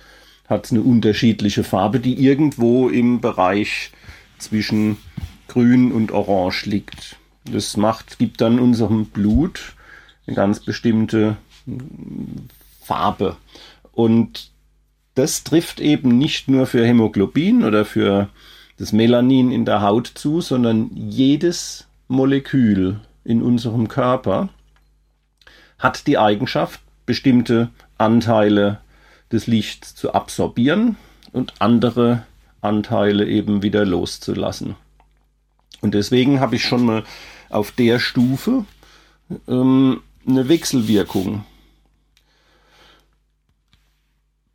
hat 0.48 0.66
es 0.66 0.72
eine 0.72 0.82
unterschiedliche 0.82 1.64
Farbe, 1.64 2.00
die 2.00 2.24
irgendwo 2.24 2.90
im 2.90 3.22
Bereich 3.22 3.92
zwischen 4.38 4.98
grün 5.48 5.92
und 5.92 6.12
orange 6.12 6.66
liegt. 6.66 7.18
Das 7.46 7.78
macht, 7.78 8.20
gibt 8.20 8.42
dann 8.42 8.60
unserem 8.60 9.06
Blut 9.06 9.74
eine 10.28 10.36
ganz 10.36 10.60
bestimmte 10.60 11.38
hm, 11.66 12.50
Farbe. 12.82 13.38
Und 13.94 14.52
das 15.16 15.44
trifft 15.44 15.80
eben 15.80 16.18
nicht 16.18 16.48
nur 16.48 16.66
für 16.66 16.86
Hämoglobin 16.86 17.64
oder 17.64 17.86
für 17.86 18.30
das 18.78 18.92
Melanin 18.92 19.52
in 19.52 19.66
der 19.66 19.82
Haut 19.82 20.08
zu, 20.08 20.42
sondern 20.42 20.90
jedes 20.94 21.88
Molekül 22.08 23.00
in 23.24 23.42
unserem 23.42 23.88
Körper 23.88 24.50
hat 25.80 26.08
die 26.08 26.18
Eigenschaft, 26.18 26.80
bestimmte 27.06 27.70
Anteile 27.98 28.80
des 29.32 29.48
Lichts 29.48 29.96
zu 29.96 30.14
absorbieren 30.14 30.96
und 31.32 31.54
andere 31.60 32.26
Anteile 32.62 33.28
eben 33.28 33.62
wieder 33.62 33.86
loszulassen. 33.86 34.76
Und 35.82 35.94
deswegen 35.94 36.40
habe 36.40 36.56
ich 36.56 36.64
schon 36.64 36.86
mal 36.86 37.04
auf 37.50 37.72
der 37.72 38.00
Stufe 38.00 38.66
ähm, 39.48 40.02
eine 40.26 40.48
Wechselwirkung 40.48 41.44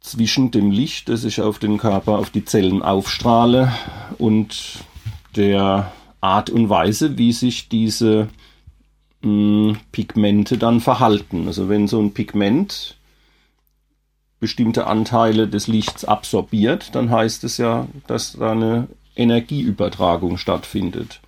zwischen 0.00 0.50
dem 0.50 0.70
Licht, 0.70 1.08
das 1.08 1.24
ich 1.24 1.40
auf 1.40 1.58
den 1.58 1.78
Körper, 1.78 2.18
auf 2.18 2.30
die 2.30 2.44
Zellen 2.44 2.82
aufstrahle 2.82 3.72
und 4.18 4.84
der 5.36 5.92
Art 6.20 6.50
und 6.50 6.68
Weise, 6.68 7.18
wie 7.18 7.32
sich 7.32 7.68
diese 7.68 8.28
mh, 9.22 9.72
hm, 9.72 9.78
Pigmente 9.92 10.58
dann 10.58 10.80
verhalten. 10.80 11.46
Also 11.46 11.68
wenn 11.68 11.88
so 11.88 12.00
ein 12.00 12.14
Pigment 12.14 12.96
bestimmte 14.40 14.86
Anteile 14.86 15.48
des 15.48 15.66
Lichts 15.66 16.04
absorbiert, 16.04 16.94
dann 16.94 17.10
heißt 17.10 17.44
es 17.44 17.58
ja, 17.58 17.88
dass 18.06 18.34
da 18.34 18.52
eine 18.52 18.88
Energieübertragung 19.16 20.38
stattfindet. 20.38 21.20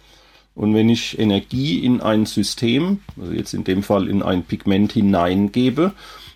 Und 0.54 0.74
wenn 0.74 0.88
ich 0.88 1.18
Energie 1.18 1.84
in 1.84 2.00
ein 2.00 2.26
System, 2.26 3.00
also 3.18 3.32
jetzt 3.32 3.54
in 3.54 3.64
dem 3.64 3.82
Fall 3.82 4.08
in 4.08 4.22
ein 4.22 4.42
Pigment 4.42 4.92
hineingebe, 4.92 5.92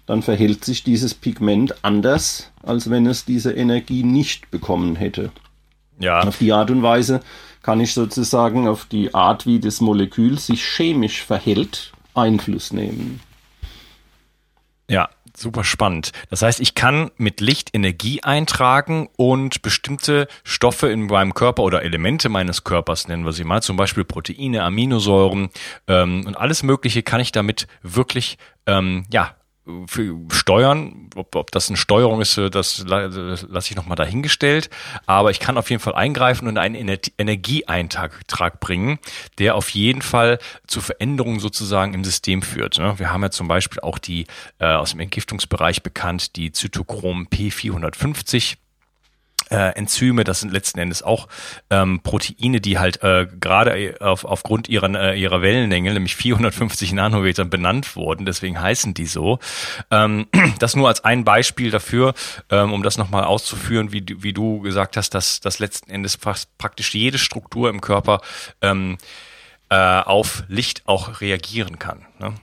dann 0.07 0.23
verhält 0.23 0.65
sich 0.65 0.85
dieses 0.85 1.15
Pigment 1.15 1.85
anders, 1.85 2.51
als 2.63 2.91
wenn 2.91 3.07
es 3.07 3.25
diese 3.25 3.53
Energie 3.53 4.03
nicht 4.03 4.51
bekommen 4.51 4.97
hätte. 4.97 5.31
Ja. 5.99 6.21
Auf 6.21 6.39
die 6.39 6.53
Art 6.53 6.71
und 6.71 6.83
Weise 6.83 7.21
kann 7.63 7.81
ich 7.81 7.95
sozusagen 7.95 8.69
auf 8.69 8.85
die 8.85 9.15
Art, 9.15 9.47
wie 9.47 9.59
das 9.59 9.81
Molekül 9.81 10.39
sich 10.39 10.63
chemisch 10.65 11.23
verhält, 11.23 11.93
Einfluss 12.15 12.73
nehmen. 12.73 13.21
Ja, 14.89 15.09
super 15.37 15.65
spannend. 15.65 16.13
Das 16.31 16.43
heißt, 16.43 16.61
ich 16.61 16.75
kann 16.75 17.11
mit 17.17 17.41
Licht 17.41 17.71
Energie 17.73 18.23
eintragen 18.23 19.09
und 19.17 19.63
bestimmte 19.63 20.29
Stoffe 20.43 20.89
in 20.89 21.07
meinem 21.07 21.35
Körper 21.35 21.63
oder 21.63 21.83
Elemente 21.83 22.29
meines 22.29 22.65
Körpers, 22.65 23.09
nennen 23.09 23.25
wir 23.25 23.33
sie 23.33 23.45
mal, 23.45 23.63
zum 23.63 23.77
Beispiel 23.77 24.05
Proteine, 24.05 24.63
Aminosäuren 24.63 25.51
ähm, 25.89 26.25
und 26.27 26.37
alles 26.37 26.63
Mögliche 26.63 27.03
kann 27.03 27.21
ich 27.21 27.33
damit 27.33 27.67
wirklich 27.83 28.39
ähm, 28.67 29.05
ja 29.13 29.35
für 29.87 30.21
Steuern, 30.31 31.09
ob, 31.15 31.35
ob 31.37 31.51
das 31.51 31.69
eine 31.69 31.77
Steuerung 31.77 32.21
ist, 32.21 32.37
das 32.37 32.85
lasse 32.87 33.71
ich 33.71 33.77
nochmal 33.77 33.97
dahingestellt. 33.97 34.69
Aber 35.07 35.31
ich 35.31 35.41
kann 35.41 35.57
auf 35.57 35.71
jeden 35.71 35.81
Fall 35.81 35.95
eingreifen 35.95 36.49
und 36.49 36.59
einen 36.59 36.99
Energieeintrag 37.19 38.61
bringen, 38.61 38.99
der 39.39 39.55
auf 39.55 39.71
jeden 39.71 40.03
Fall 40.03 40.39
zu 40.67 40.81
Veränderungen 40.81 41.41
sozusagen 41.41 41.95
im 41.95 42.05
System 42.05 42.43
führt. 42.43 42.79
Ne? 42.79 42.99
Wir 42.99 43.11
haben 43.11 43.23
ja 43.23 43.31
zum 43.31 43.49
Beispiel 43.49 43.81
auch 43.81 43.99
die 43.99 44.27
äh, 44.59 44.67
aus 44.67 44.91
dem 44.91 45.01
Entgiftungsbereich 45.01 45.83
bekannt, 45.83 46.37
die 46.37 46.53
Zytochrom 46.53 47.29
P450 47.31 48.57
äh, 49.55 49.71
Enzyme, 49.77 50.25
das 50.25 50.41
sind 50.41 50.53
letzten 50.53 50.81
Endes 50.81 51.03
auch 51.03 51.29
ähm, 51.71 52.01
Proteine, 52.03 52.61
die 52.61 52.79
halt 52.79 53.03
äh, 53.03 53.27
gerade 53.41 53.97
auf, 54.01 54.25
aufgrund 54.25 54.69
ihrer, 54.69 54.93
äh, 54.95 55.21
ihrer 55.21 55.43
Wellenlänge, 55.43 55.93
nämlich 55.93 56.17
450 56.17 56.93
Nanometer, 56.93 57.45
benannt 57.45 57.95
wurden. 57.95 58.27
Deswegen 58.27 58.61
heißen 58.61 58.95
die 58.95 59.07
so. 59.07 59.39
Ähm, 59.91 60.27
das 60.59 60.75
nur 60.75 60.89
als 60.89 61.05
ein 61.05 61.25
Beispiel 61.25 61.71
dafür, 61.71 62.15
ähm, 62.51 62.73
um 62.73 62.83
das 62.83 62.99
nochmal 62.99 63.25
auszuführen, 63.25 63.93
wie, 63.93 64.05
wie 64.19 64.33
du 64.33 64.61
gesagt 64.61 64.97
hast, 64.97 65.11
dass, 65.11 65.41
dass 65.41 65.61
letzten 65.61 65.91
Endes 65.91 66.17
fast 66.17 66.57
praktisch 66.59 66.95
jede 66.95 67.19
Struktur 67.19 67.71
im 67.71 67.81
Körper 67.81 68.21
ähm, 68.61 68.99
äh, 69.69 69.77
auf 69.77 70.43
Licht 70.49 70.83
auch 70.87 71.21
reagieren 71.21 71.79
kann. 71.79 72.07
Ne? 72.19 72.35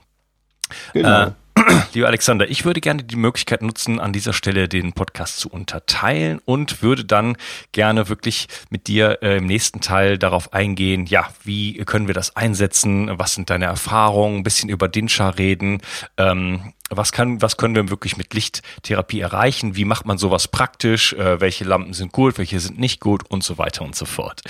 Genau. 0.94 1.34
Lieber 1.94 2.06
Alexander, 2.06 2.48
ich 2.48 2.64
würde 2.64 2.80
gerne 2.80 3.02
die 3.02 3.16
Möglichkeit 3.16 3.62
nutzen, 3.62 4.00
an 4.00 4.12
dieser 4.12 4.32
Stelle 4.32 4.68
den 4.68 4.92
Podcast 4.92 5.38
zu 5.38 5.48
unterteilen 5.48 6.40
und 6.44 6.82
würde 6.82 7.04
dann 7.04 7.36
gerne 7.72 8.08
wirklich 8.08 8.48
mit 8.70 8.86
dir 8.86 9.18
äh, 9.22 9.38
im 9.38 9.46
nächsten 9.46 9.80
Teil 9.80 10.18
darauf 10.18 10.52
eingehen, 10.52 11.06
ja, 11.06 11.28
wie 11.44 11.74
können 11.84 12.06
wir 12.06 12.14
das 12.14 12.36
einsetzen, 12.36 13.10
was 13.18 13.34
sind 13.34 13.50
deine 13.50 13.66
Erfahrungen, 13.66 14.38
ein 14.38 14.42
bisschen 14.42 14.68
über 14.68 14.88
Dinsha 14.88 15.30
reden, 15.30 15.80
ähm, 16.16 16.72
was 16.90 17.12
kann, 17.12 17.40
was 17.40 17.56
können 17.56 17.74
wir 17.74 17.88
wirklich 17.88 18.16
mit 18.16 18.34
Lichttherapie 18.34 19.20
erreichen? 19.20 19.76
Wie 19.76 19.86
macht 19.86 20.04
man 20.04 20.18
sowas 20.18 20.48
praktisch? 20.48 21.14
Äh, 21.14 21.40
welche 21.40 21.64
Lampen 21.64 21.94
sind 21.94 22.12
gut, 22.12 22.38
welche 22.38 22.60
sind 22.60 22.78
nicht 22.78 23.00
gut 23.00 23.22
und 23.30 23.42
so 23.42 23.56
weiter 23.56 23.82
und 23.82 23.94
so 23.94 24.04
fort. 24.04 24.42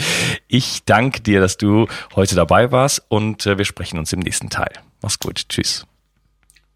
Ich 0.48 0.84
danke 0.84 1.20
dir, 1.20 1.40
dass 1.40 1.56
du 1.56 1.86
heute 2.16 2.34
dabei 2.34 2.72
warst 2.72 3.02
und 3.08 3.46
äh, 3.46 3.58
wir 3.58 3.64
sprechen 3.64 3.98
uns 3.98 4.12
im 4.12 4.20
nächsten 4.20 4.50
Teil. 4.50 4.72
Mach's 5.00 5.18
gut. 5.18 5.48
Tschüss. 5.48 5.86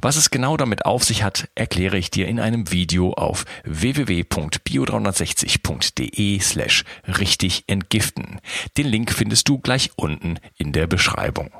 Was 0.00 0.16
es 0.16 0.30
genau 0.30 0.56
damit 0.56 0.84
auf 0.84 1.04
sich 1.04 1.22
hat, 1.22 1.48
erkläre 1.54 1.96
ich 1.98 2.10
dir 2.10 2.26
in 2.28 2.40
einem 2.40 2.72
Video 2.72 3.12
auf 3.12 3.44
www.bio360.de 3.64 6.40
slash 6.40 6.84
richtig 7.06 7.64
entgiften. 7.66 8.40
Den 8.76 8.86
Link 8.86 9.12
findest 9.12 9.48
du 9.48 9.58
gleich 9.58 9.90
unten 9.96 10.38
in 10.56 10.72
der 10.72 10.86
Beschreibung. 10.86 11.50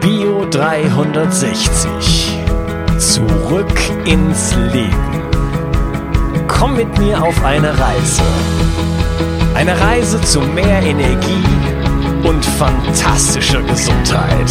Bio 0.00 0.46
360. 0.50 2.38
Zurück 2.98 3.80
ins 4.04 4.54
Leben. 4.72 5.22
Komm 6.46 6.76
mit 6.76 6.98
mir 6.98 7.22
auf 7.22 7.42
eine 7.44 7.78
Reise. 7.78 8.22
Eine 9.54 9.80
Reise 9.80 10.20
zu 10.20 10.40
mehr 10.40 10.82
Energie 10.82 11.44
und 12.24 12.44
fantastischer 12.44 13.62
Gesundheit. 13.62 14.50